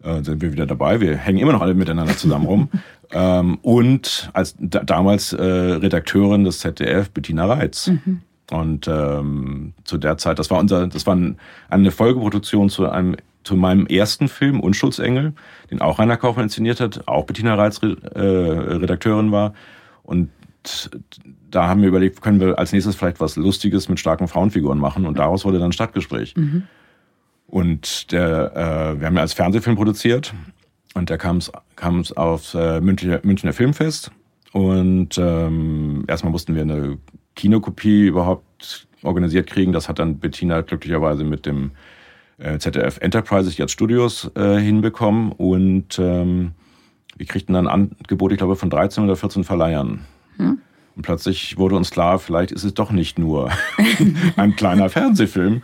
[0.03, 1.01] Äh, sind wir wieder dabei.
[1.01, 2.69] Wir hängen immer noch alle miteinander zusammen rum.
[3.15, 7.87] ähm, und als da, damals äh, Redakteurin des ZDF Bettina Reitz.
[7.87, 8.21] Mhm.
[8.51, 11.17] Und ähm, zu der Zeit, das war unser, das war
[11.71, 15.35] eine Folgeproduktion zu einem zu meinem ersten Film Unschuldsengel,
[15.71, 19.53] den auch Rainer Kaufmann inszeniert hat, auch Bettina Reitz äh, Redakteurin war.
[20.03, 20.31] Und
[21.51, 25.05] da haben wir überlegt, können wir als nächstes vielleicht was Lustiges mit starken Frauenfiguren machen.
[25.05, 26.35] Und daraus wurde dann Stadtgespräch.
[26.37, 26.63] Mhm.
[27.47, 28.53] Und der,
[28.97, 30.33] äh, wir haben ja als Fernsehfilm produziert
[30.95, 34.11] und da kam es aufs äh, Münchner, Münchner Filmfest.
[34.53, 36.99] Und ähm, erstmal mussten wir eine
[37.35, 39.73] Kinokopie überhaupt organisiert kriegen.
[39.73, 41.73] Das hat dann Bettina glücklicherweise mit dem
[42.39, 45.33] äh, ZDF Enterprises, jetzt Studios, äh, hinbekommen.
[45.33, 46.53] Und ähm,
[47.17, 50.05] wir kriegten dann Angebot, ich glaube, von 13 oder 14 Verleihern.
[50.37, 50.59] Hm.
[50.97, 53.51] Und plötzlich wurde uns klar, vielleicht ist es doch nicht nur
[54.37, 55.63] ein kleiner Fernsehfilm,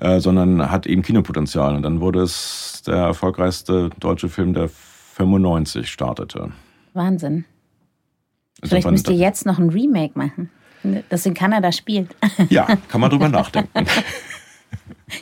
[0.00, 1.76] äh, sondern hat eben Kinopotenzial.
[1.76, 6.50] Und dann wurde es der erfolgreichste deutsche Film, der 95 startete.
[6.94, 7.44] Wahnsinn.
[8.64, 10.50] Vielleicht müsst ihr jetzt noch ein Remake machen,
[11.08, 12.14] das in Kanada spielt.
[12.48, 13.86] Ja, kann man drüber nachdenken.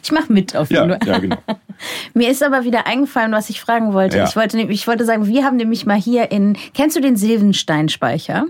[0.03, 0.99] Ich mache mit auf jeden Fall.
[1.05, 1.37] Ja, ja, genau.
[2.15, 4.19] Mir ist aber wieder eingefallen, was ich fragen wollte.
[4.19, 4.25] Ja.
[4.29, 4.61] Ich wollte.
[4.61, 6.57] Ich wollte sagen, wir haben nämlich mal hier in.
[6.75, 8.47] Kennst du den Silvenstein-Speicher?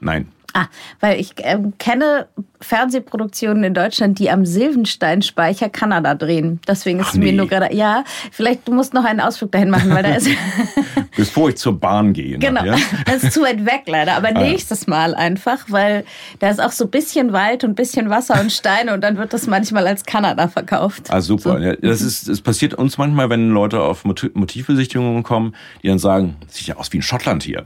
[0.00, 0.28] Nein.
[0.56, 0.68] Ah,
[1.00, 2.28] weil ich äh, kenne
[2.62, 6.60] Fernsehproduktionen in Deutschland, die am Silvenstein-Speicher Kanada drehen.
[6.66, 7.74] Deswegen ist Ach, es mir nur gerade.
[7.74, 10.30] Ja, vielleicht du musst noch einen Ausflug dahin machen, weil da ist.
[11.16, 12.38] Bevor ich zur Bahn gehe.
[12.38, 12.64] Genau.
[12.64, 12.76] Ja?
[13.04, 14.14] Das ist zu weit weg leider.
[14.16, 16.04] Aber ah, nächstes Mal einfach, weil
[16.38, 19.18] da ist auch so ein bisschen Wald und ein bisschen Wasser und Steine und dann
[19.18, 21.08] wird das manchmal als Kanada verkauft.
[21.10, 21.58] Ah, super.
[21.58, 21.58] So.
[21.58, 26.36] Ja, das ist, es passiert uns manchmal, wenn Leute auf Motivbesichtigungen kommen, die dann sagen,
[26.48, 27.64] sieht ja aus wie in Schottland hier.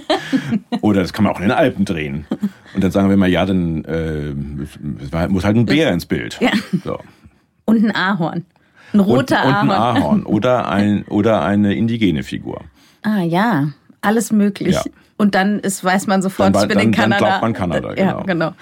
[0.80, 1.99] Oder das kann man auch in den Alpen drehen.
[2.08, 4.34] Und dann sagen wir immer, ja, dann äh,
[5.28, 6.38] muss halt ein Bär ins Bild.
[6.40, 6.50] Ja.
[6.84, 6.98] So.
[7.64, 8.44] Und ein Ahorn.
[8.92, 9.68] Ein roter und, Ahorn.
[9.68, 10.22] Und ein Ahorn.
[10.24, 12.62] Oder, ein, oder eine indigene Figur.
[13.02, 13.68] Ah ja,
[14.00, 14.74] alles möglich.
[14.74, 14.82] Ja.
[15.16, 17.18] Und dann ist, weiß man sofort, dann, ich bin dann, in Kanada.
[17.18, 18.18] Dann glaubt man Kanada, genau.
[18.18, 18.52] Ja, genau.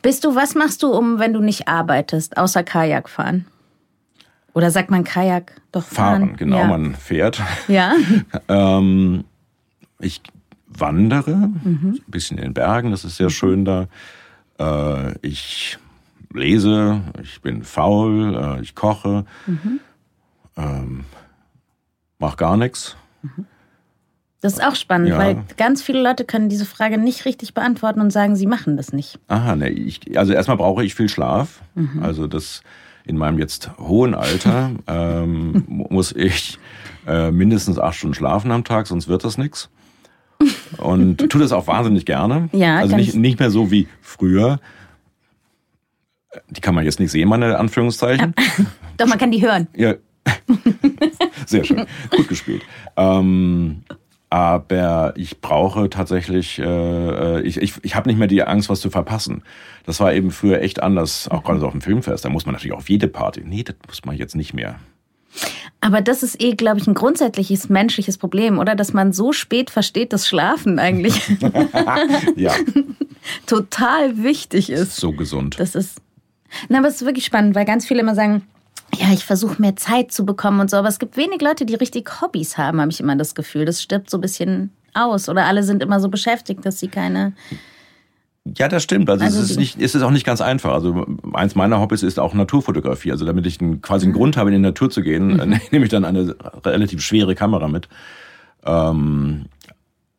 [0.00, 3.44] Bist du, was machst du, um, wenn du nicht arbeitest, außer Kajak fahren?
[4.54, 6.28] Oder sagt man Kajak doch fahren?
[6.28, 6.66] Fahren, genau, ja.
[6.66, 7.42] man fährt.
[7.68, 7.92] Ja.
[8.48, 9.24] ähm,
[10.00, 10.22] ich
[10.80, 12.00] wandere, mhm.
[12.06, 13.88] ein bisschen in den Bergen, das ist sehr schön da.
[14.58, 15.78] Äh, ich
[16.32, 19.80] lese, ich bin faul, äh, ich koche, mhm.
[20.56, 21.04] ähm,
[22.18, 22.96] mach gar nichts.
[23.22, 23.46] Mhm.
[24.42, 25.18] Das ist auch spannend, ja.
[25.18, 28.92] weil ganz viele Leute können diese Frage nicht richtig beantworten und sagen, sie machen das
[28.92, 29.18] nicht.
[29.28, 31.62] Aha, ne, ich, also erstmal brauche ich viel Schlaf.
[31.74, 32.02] Mhm.
[32.02, 32.62] Also das
[33.04, 36.58] in meinem jetzt hohen Alter ähm, muss ich
[37.06, 39.70] äh, mindestens acht Stunden schlafen am Tag, sonst wird das nichts
[40.78, 42.48] und tue das auch wahnsinnig gerne.
[42.52, 44.60] Ja, also nicht, nicht mehr so wie früher.
[46.50, 48.34] Die kann man jetzt nicht sehen, meine Anführungszeichen.
[48.96, 49.68] Doch, man kann die hören.
[49.74, 49.94] Ja.
[51.46, 51.86] Sehr schön.
[52.10, 52.62] Gut gespielt.
[52.96, 53.82] Ähm,
[54.28, 58.90] aber ich brauche tatsächlich, äh, ich, ich, ich habe nicht mehr die Angst, was zu
[58.90, 59.42] verpassen.
[59.84, 62.24] Das war eben früher echt anders, auch gerade so auf dem Filmfest.
[62.24, 63.42] Da muss man natürlich auf jede Party.
[63.44, 64.76] Nee, das muss man jetzt nicht mehr.
[65.80, 68.74] Aber das ist eh, glaube ich, ein grundsätzliches menschliches Problem, oder?
[68.74, 71.20] Dass man so spät versteht, dass Schlafen eigentlich
[72.36, 72.52] ja.
[73.46, 74.96] total wichtig ist.
[74.96, 75.58] So gesund.
[75.58, 76.00] Das ist.
[76.68, 78.42] Na, aber es ist wirklich spannend, weil ganz viele immer sagen,
[78.94, 81.74] ja, ich versuche mehr Zeit zu bekommen und so, aber es gibt wenig Leute, die
[81.74, 83.64] richtig Hobbys haben, habe ich immer das Gefühl.
[83.64, 85.28] Das stirbt so ein bisschen aus.
[85.28, 87.34] Oder alle sind immer so beschäftigt, dass sie keine
[88.56, 89.10] ja, das stimmt.
[89.10, 90.72] Also, also es ist, nicht, es ist auch nicht ganz einfach.
[90.72, 93.10] Also eins meiner Hobbys ist auch Naturfotografie.
[93.10, 94.18] Also damit ich einen, quasi einen mhm.
[94.18, 95.60] Grund habe, in die Natur zu gehen, mhm.
[95.70, 97.88] nehme ich dann eine relativ schwere Kamera mit.
[98.64, 99.46] Ähm,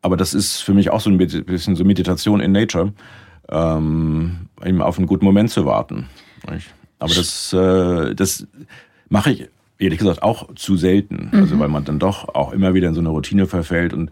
[0.02, 2.92] aber das ist für mich auch so ein bisschen so Meditation in Nature,
[3.48, 6.06] ähm, eben auf einen guten Moment zu warten.
[6.98, 8.46] Aber das, äh, das
[9.08, 11.30] mache ich ehrlich gesagt auch zu selten.
[11.32, 11.60] Also mhm.
[11.60, 14.10] weil man dann doch auch immer wieder in so eine Routine verfällt und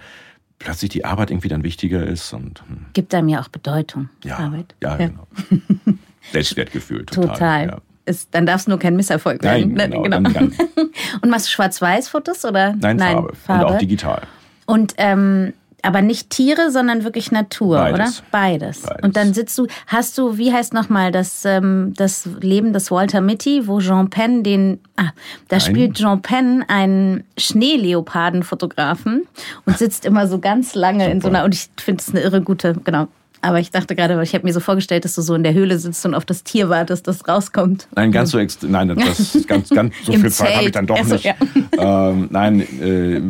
[0.58, 2.32] plötzlich die Arbeit irgendwie dann wichtiger ist.
[2.32, 2.86] Und, hm.
[2.92, 4.74] Gibt einem ja auch Bedeutung, ja, Arbeit.
[4.82, 5.08] Ja, ja.
[5.08, 5.26] genau.
[6.32, 7.28] Selbstwertgefühl, total.
[7.28, 7.66] Total.
[7.68, 7.78] Ja.
[8.06, 9.74] Ist, dann darf es nur kein Misserfolg werden.
[9.74, 10.02] Nein, genau.
[10.02, 10.20] genau.
[10.20, 10.52] Dann, dann.
[11.22, 12.74] Und machst du Schwarz-Weiß-Fotos oder?
[12.76, 13.34] Nein, Nein Farbe.
[13.34, 13.66] Farbe.
[13.66, 14.22] Und auch digital.
[14.66, 15.52] Und ähm,
[15.86, 17.94] aber nicht Tiere, sondern wirklich Natur, Beides.
[17.94, 18.26] oder?
[18.30, 18.80] Beides.
[18.82, 19.02] Beides.
[19.02, 23.20] Und dann sitzt du, hast du, wie heißt nochmal das, ähm, das Leben des Walter
[23.20, 25.10] Mitty, wo Jean Penn den, ah,
[25.48, 25.60] da Nein.
[25.60, 29.26] spielt Jean Penn einen Schneeleopardenfotografen
[29.64, 32.40] und sitzt immer so ganz lange in so einer, und ich finde es eine irre
[32.40, 33.08] gute, genau,
[33.46, 35.78] Aber ich dachte gerade, ich habe mir so vorgestellt, dass du so in der Höhle
[35.78, 37.86] sitzt und auf das Tier wartest, das rauskommt.
[37.94, 38.72] Nein, ganz so extrem.
[38.72, 41.24] Nein, das ganz, ganz so viel Zeit habe ich dann doch so, nicht.
[41.24, 41.34] Ja.
[41.78, 43.20] Ähm, nein, äh,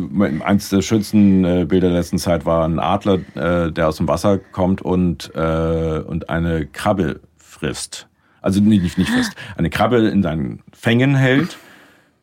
[0.43, 4.07] eins der schönsten äh, Bilder der letzten Zeit war ein Adler, äh, der aus dem
[4.07, 8.07] Wasser kommt und, äh, und eine Krabbe frisst.
[8.41, 9.33] Also nicht, nicht frisst.
[9.57, 11.57] Eine Krabbe in seinen Fängen hält,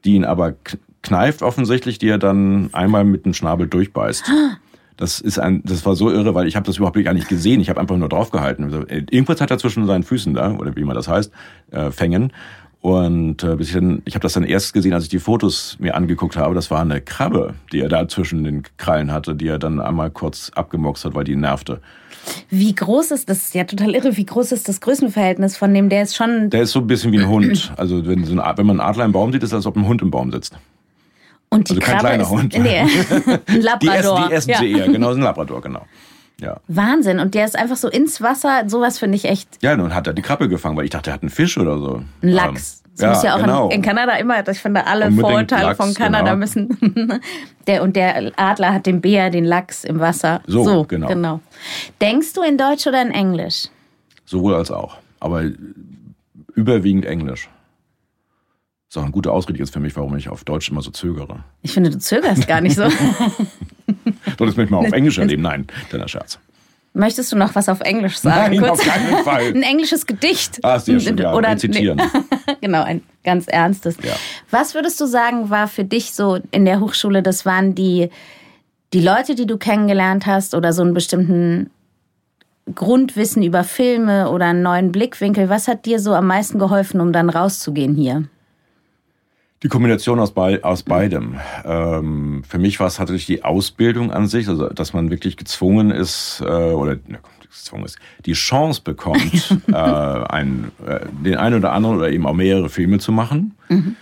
[0.05, 0.55] die ihn aber
[1.03, 4.25] kneift offensichtlich, die er dann einmal mit dem Schnabel durchbeißt.
[4.97, 7.61] Das ist ein, das war so irre, weil ich habe das überhaupt gar nicht gesehen.
[7.61, 8.65] Ich habe einfach nur draufgehalten.
[8.65, 11.33] Also, äh, irgendwas hat er zwischen seinen Füßen da, oder wie man das heißt,
[11.73, 12.33] äh, Fängen.
[12.81, 15.79] Und äh, bis ich dann, ich habe das dann erst gesehen, als ich die Fotos
[15.81, 16.55] mir angeguckt habe.
[16.55, 20.11] Das war eine Krabbe, die er da zwischen den Krallen hatte, die er dann einmal
[20.11, 21.81] kurz abgemoxt hat, weil die nervte.
[22.51, 23.55] Wie groß ist das?
[23.55, 24.19] Ja, total irre.
[24.19, 25.89] Wie groß ist das Größenverhältnis von dem?
[25.89, 26.51] Der ist schon.
[26.51, 27.73] Der ist so ein bisschen wie ein Hund.
[27.79, 29.77] Also wenn, so ein, wenn man einen Adler im Baum sieht, ist es, als ob
[29.77, 30.55] ein Hund im Baum sitzt.
[31.55, 32.59] Und die also kein Krabbe kleiner ist, Hund.
[32.59, 32.81] Nee,
[33.47, 33.81] ein Labrador.
[33.83, 34.59] Die essen, die essen ja.
[34.59, 35.87] sie eher, genau, ein Labrador, genau.
[36.41, 36.57] Ja.
[36.67, 37.21] Wahnsinn.
[37.21, 38.65] Und der ist einfach so ins Wasser.
[38.67, 39.49] Sowas finde ich echt.
[39.63, 41.79] Ja, nun hat er die Krabbe gefangen, weil ich dachte, er hat einen Fisch oder
[41.79, 42.03] so.
[42.23, 42.83] Ein Lachs.
[42.97, 43.67] Das ja, muss ja auch genau.
[43.67, 46.37] in, in Kanada immer, ich finde, alle Vorurteile Lachs, von Kanada genau.
[46.37, 47.21] müssen.
[47.67, 50.41] der, und der Adler hat den Bär, den Lachs im Wasser.
[50.47, 51.41] So, genau.
[52.01, 53.69] Denkst du in Deutsch oder in Englisch?
[54.25, 54.97] Sowohl als auch.
[55.21, 55.45] Aber
[56.55, 57.49] überwiegend Englisch.
[58.95, 60.93] Das ist auch eine gute Ausrede jetzt für mich, warum ich auf Deutsch immer so
[60.93, 61.41] zögere.
[61.63, 62.85] Ich finde, du zögerst gar nicht so.
[64.39, 65.43] Solltest mich mal auf Englisch erleben?
[65.43, 66.39] Nein, kleiner Scherz.
[66.93, 68.55] Möchtest du noch was auf Englisch sagen?
[68.55, 68.79] Nein, Kurz?
[68.79, 69.47] auf keinen Fall.
[69.49, 70.61] Ein englisches Gedicht.
[70.63, 72.01] Ah, sehr schön, ja, Oder rezitieren.
[72.61, 73.97] genau, ein ganz ernstes.
[74.01, 74.15] Ja.
[74.53, 78.11] Was würdest du sagen, war für dich so in der Hochschule, das waren die,
[78.93, 81.69] die Leute, die du kennengelernt hast oder so einen bestimmten
[82.73, 85.49] Grundwissen über Filme oder einen neuen Blickwinkel?
[85.49, 88.29] Was hat dir so am meisten geholfen, um dann rauszugehen hier?
[89.65, 91.37] Die Kombination aus, bei, aus beidem.
[91.65, 95.91] Ähm, für mich war es tatsächlich die Ausbildung an sich, also dass man wirklich gezwungen
[95.91, 101.73] ist äh, oder ne, gezwungen ist, die Chance bekommt, äh, ein, äh, den einen oder
[101.73, 103.55] anderen oder eben auch mehrere Filme zu machen.
[103.71, 103.97] Mhm.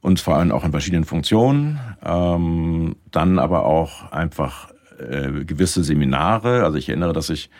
[0.00, 1.78] Und vor allem auch in verschiedenen Funktionen.
[2.04, 6.64] Ähm, dann aber auch einfach äh, gewisse Seminare.
[6.64, 7.50] Also ich erinnere, dass ich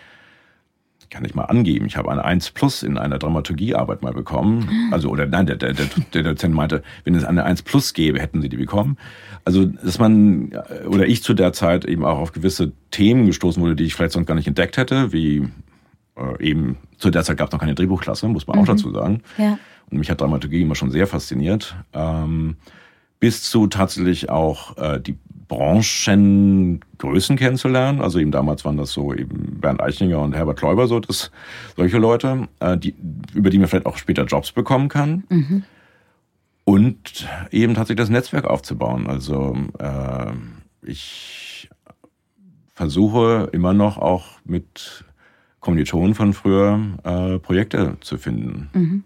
[1.15, 1.87] kann ich mal angeben.
[1.87, 4.69] Ich habe eine 1 Plus in einer Dramaturgiearbeit mal bekommen.
[4.91, 8.43] Also, oder nein, der, der, der, Dozent meinte, wenn es eine 1 Plus gäbe, hätten
[8.43, 8.99] sie die bekommen.
[9.45, 10.53] Also, dass man,
[10.89, 14.11] oder ich zu der Zeit eben auch auf gewisse Themen gestoßen wurde, die ich vielleicht
[14.11, 15.49] sonst gar nicht entdeckt hätte, wie
[16.17, 19.23] äh, eben, zu der Zeit gab es noch keine Drehbuchklasse, muss man auch dazu sagen.
[19.39, 19.57] Ja.
[19.91, 21.77] Und mich hat Dramaturgie immer schon sehr fasziniert.
[21.93, 22.57] Ähm,
[23.21, 25.17] bis zu tatsächlich auch äh, die
[25.49, 28.01] Branchengrößen kennenzulernen.
[28.01, 31.31] Also eben damals waren das so eben Bernd Eichinger und Herbert Kläuber, so das,
[31.77, 32.95] solche Leute, äh, die,
[33.35, 35.25] über die man vielleicht auch später Jobs bekommen kann.
[36.65, 39.07] Und eben tatsächlich das Netzwerk aufzubauen.
[39.07, 40.33] Also äh,
[40.83, 41.69] ich
[42.75, 45.05] versuche immer noch auch mit
[45.61, 49.05] Kommilitonen von früher äh, Projekte zu finden.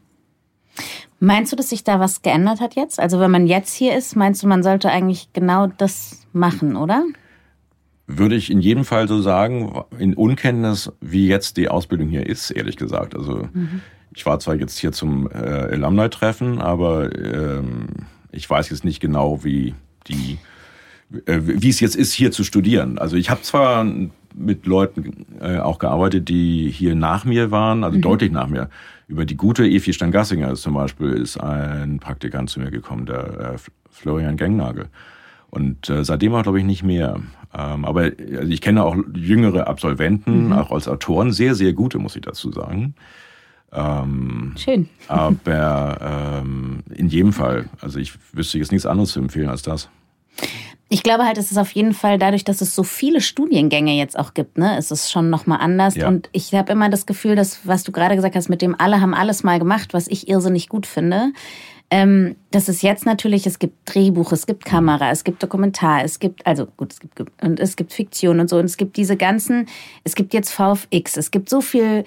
[1.20, 3.00] Meinst du, dass sich da was geändert hat jetzt?
[3.00, 7.04] Also wenn man jetzt hier ist, meinst du, man sollte eigentlich genau das machen, oder?
[8.06, 12.50] Würde ich in jedem Fall so sagen, in Unkenntnis, wie jetzt die Ausbildung hier ist,
[12.50, 13.16] ehrlich gesagt.
[13.16, 13.48] Also
[14.14, 17.88] ich war zwar jetzt hier zum äh, Alumni-Treffen, aber ähm,
[18.32, 19.74] ich weiß jetzt nicht genau, wie
[20.06, 20.38] die,
[21.10, 22.98] wie es jetzt ist, hier zu studieren.
[22.98, 23.86] Also ich habe zwar
[24.34, 28.68] mit Leuten äh, auch gearbeitet, die hier nach mir waren, also deutlich nach mir.
[29.08, 33.58] Über die gute Efi Stangassinger zum Beispiel ist ein Praktikant zu mir gekommen, der äh,
[33.90, 34.86] Florian Gengnagel.
[35.50, 37.18] Und äh, seitdem auch, glaube ich, nicht mehr.
[37.56, 42.16] Ähm, aber also ich kenne auch jüngere Absolventen, auch als Autoren, sehr, sehr gute, muss
[42.16, 42.94] ich dazu sagen.
[43.72, 44.88] Ähm, Schön.
[45.08, 49.88] aber ähm, in jedem Fall, also ich wüsste jetzt nichts anderes zu empfehlen als das.
[50.90, 54.18] Ich glaube halt, es ist auf jeden Fall dadurch, dass es so viele Studiengänge jetzt
[54.18, 55.96] auch gibt, ne, ist es schon nochmal anders.
[55.96, 56.08] Ja.
[56.08, 59.00] Und ich habe immer das Gefühl, dass, was du gerade gesagt hast, mit dem alle
[59.00, 61.32] haben alles mal gemacht, was ich irrsinnig gut finde.
[61.90, 66.18] Ähm, das ist jetzt natürlich, es gibt Drehbuch, es gibt Kamera, es gibt Dokumentar, es
[66.18, 69.16] gibt, also gut, es gibt, und es gibt Fiktion und so, und es gibt diese
[69.16, 69.66] ganzen,
[70.04, 72.04] es gibt jetzt VFX, es gibt so viel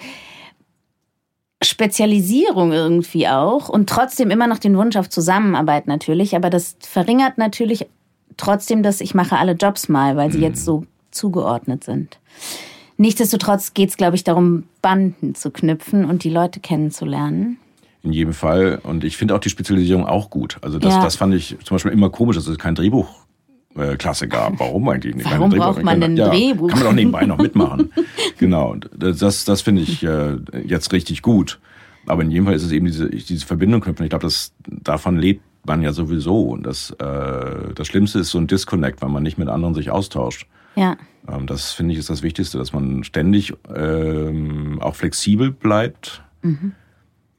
[1.64, 7.38] Spezialisierung irgendwie auch und trotzdem immer noch den Wunsch auf Zusammenarbeit natürlich, aber das verringert
[7.38, 7.86] natürlich
[8.36, 12.18] trotzdem, dass ich mache alle Jobs mal, weil sie jetzt so zugeordnet sind.
[12.96, 17.58] Nichtsdestotrotz geht es, glaube ich, darum, Banden zu knüpfen und die Leute kennenzulernen.
[18.02, 18.80] In jedem Fall.
[18.82, 20.58] Und ich finde auch die Spezialisierung auch gut.
[20.62, 21.02] Also das, Ja.
[21.02, 23.08] das fand ich zum Beispiel immer komisch, dass es kein Drehbuch
[23.76, 24.58] äh, Klasse gab.
[24.58, 25.30] Warum eigentlich nicht?
[25.30, 26.68] Warum braucht man denn ja, Drehbuch?
[26.68, 27.92] Kann man auch nebenbei noch mitmachen.
[28.38, 28.76] genau.
[28.96, 31.60] Das, das finde ich äh, jetzt richtig gut.
[32.06, 34.04] Aber in jedem Fall ist es eben diese, diese Verbindung knüpfen.
[34.04, 36.42] Ich glaube, das davon lebt man ja sowieso.
[36.42, 39.90] Und das, äh, das Schlimmste ist so ein Disconnect, weil man nicht mit anderen sich
[39.90, 40.46] austauscht.
[40.74, 40.96] Ja.
[41.28, 46.22] Ähm, das finde ich ist das Wichtigste, dass man ständig ähm, auch flexibel bleibt.
[46.42, 46.72] Mhm.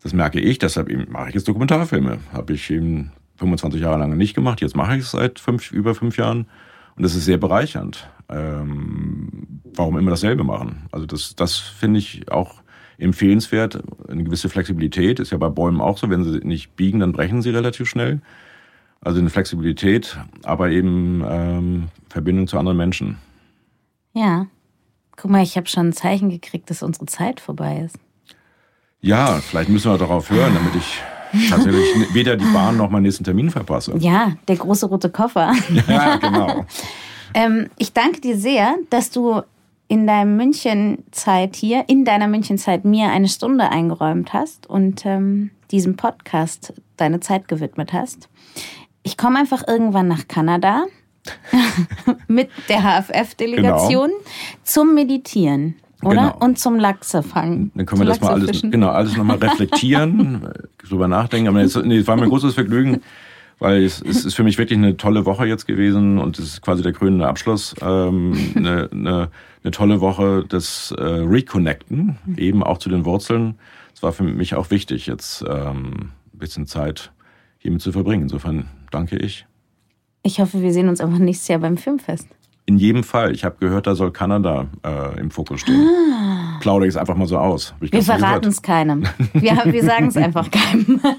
[0.01, 2.19] Das merke ich, deshalb mache ich jetzt Dokumentarfilme.
[2.34, 5.95] Habe ich eben 25 Jahre lang nicht gemacht, jetzt mache ich es seit fünf, über
[5.95, 6.47] fünf Jahren.
[6.95, 8.07] Und das ist sehr bereichernd.
[8.30, 10.88] Ähm, warum immer dasselbe machen?
[10.91, 12.62] Also das, das finde ich auch
[12.98, 13.82] empfehlenswert.
[14.08, 16.10] Eine gewisse Flexibilität ist ja bei Bäumen auch so.
[16.10, 18.22] Wenn sie nicht biegen, dann brechen sie relativ schnell.
[19.02, 23.18] Also eine Flexibilität, aber eben ähm, Verbindung zu anderen Menschen.
[24.14, 24.48] Ja.
[25.18, 27.98] Guck mal, ich habe schon ein Zeichen gekriegt, dass unsere Zeit vorbei ist.
[29.02, 31.02] Ja, vielleicht müssen wir darauf hören, damit ich
[31.50, 33.94] tatsächlich weder die Bahn noch meinen nächsten Termin verpasse.
[34.00, 35.54] Ja, der große rote Koffer.
[35.88, 36.66] Ja, genau.
[37.34, 39.41] ähm, ich danke dir sehr, dass du
[39.94, 45.98] in deiner Münchenzeit hier, in deiner Münchenzeit mir eine Stunde eingeräumt hast und ähm, diesem
[45.98, 48.28] Podcast deine Zeit gewidmet hast.
[49.04, 50.86] Ich komme einfach irgendwann nach Kanada
[52.28, 54.32] mit der HFF-Delegation genau.
[54.64, 55.76] zum Meditieren.
[56.02, 56.34] Oder?
[56.34, 56.38] Genau.
[56.39, 57.72] Und zum Lachsefangen.
[57.76, 61.50] Dann können wir das mal alles, genau, alles nochmal reflektieren, drüber nachdenken.
[61.50, 63.02] Aber es nee, war mir ein großes Vergnügen,
[63.60, 66.62] weil es, es, ist für mich wirklich eine tolle Woche jetzt gewesen und es ist
[66.62, 67.76] quasi der krönende Abschluss.
[67.82, 69.30] Ähm, eine, eine,
[69.64, 73.56] eine tolle Woche des äh, Reconnecten, eben auch zu den Wurzeln.
[73.93, 77.12] Es war für mich auch wichtig, jetzt ähm, ein bisschen Zeit
[77.58, 78.24] hiermit zu verbringen.
[78.24, 79.45] Insofern danke ich.
[80.24, 82.28] Ich hoffe, wir sehen uns einfach nächstes Jahr beim Filmfest.
[82.66, 83.34] In jedem Fall.
[83.34, 85.86] Ich habe gehört, da soll Kanada äh, im Fokus stehen.
[86.14, 86.60] Ah.
[86.62, 87.74] Plaudere ich es einfach mal so aus.
[87.82, 89.04] Wir verraten es keinem.
[89.34, 91.01] Wir, wir sagen es einfach keinem.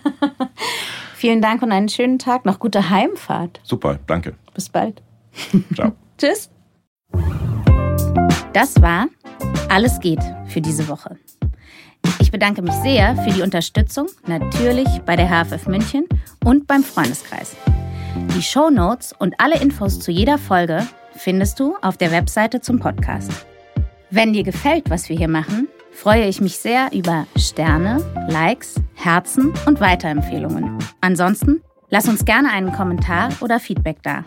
[1.25, 2.45] Vielen Dank und einen schönen Tag.
[2.45, 3.59] Noch gute Heimfahrt.
[3.63, 4.35] Super, danke.
[4.53, 5.01] Bis bald.
[5.75, 5.93] Ciao.
[6.19, 6.51] Tschüss.
[8.53, 9.07] Das war
[9.71, 11.17] Alles geht für diese Woche.
[12.21, 16.05] Ich bedanke mich sehr für die Unterstützung, natürlich bei der HFF München
[16.45, 17.57] und beim Freundeskreis.
[18.37, 22.81] Die Show Notes und alle Infos zu jeder Folge findest du auf der Webseite zum
[22.81, 23.47] Podcast.
[24.11, 29.55] Wenn dir gefällt, was wir hier machen, freue ich mich sehr über Sterne, Likes, Herzen
[29.67, 30.79] und Weiterempfehlungen.
[31.01, 34.25] Ansonsten lass uns gerne einen Kommentar oder Feedback da.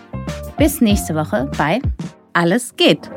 [0.57, 1.79] Bis nächste Woche bei
[2.33, 3.11] Alles geht.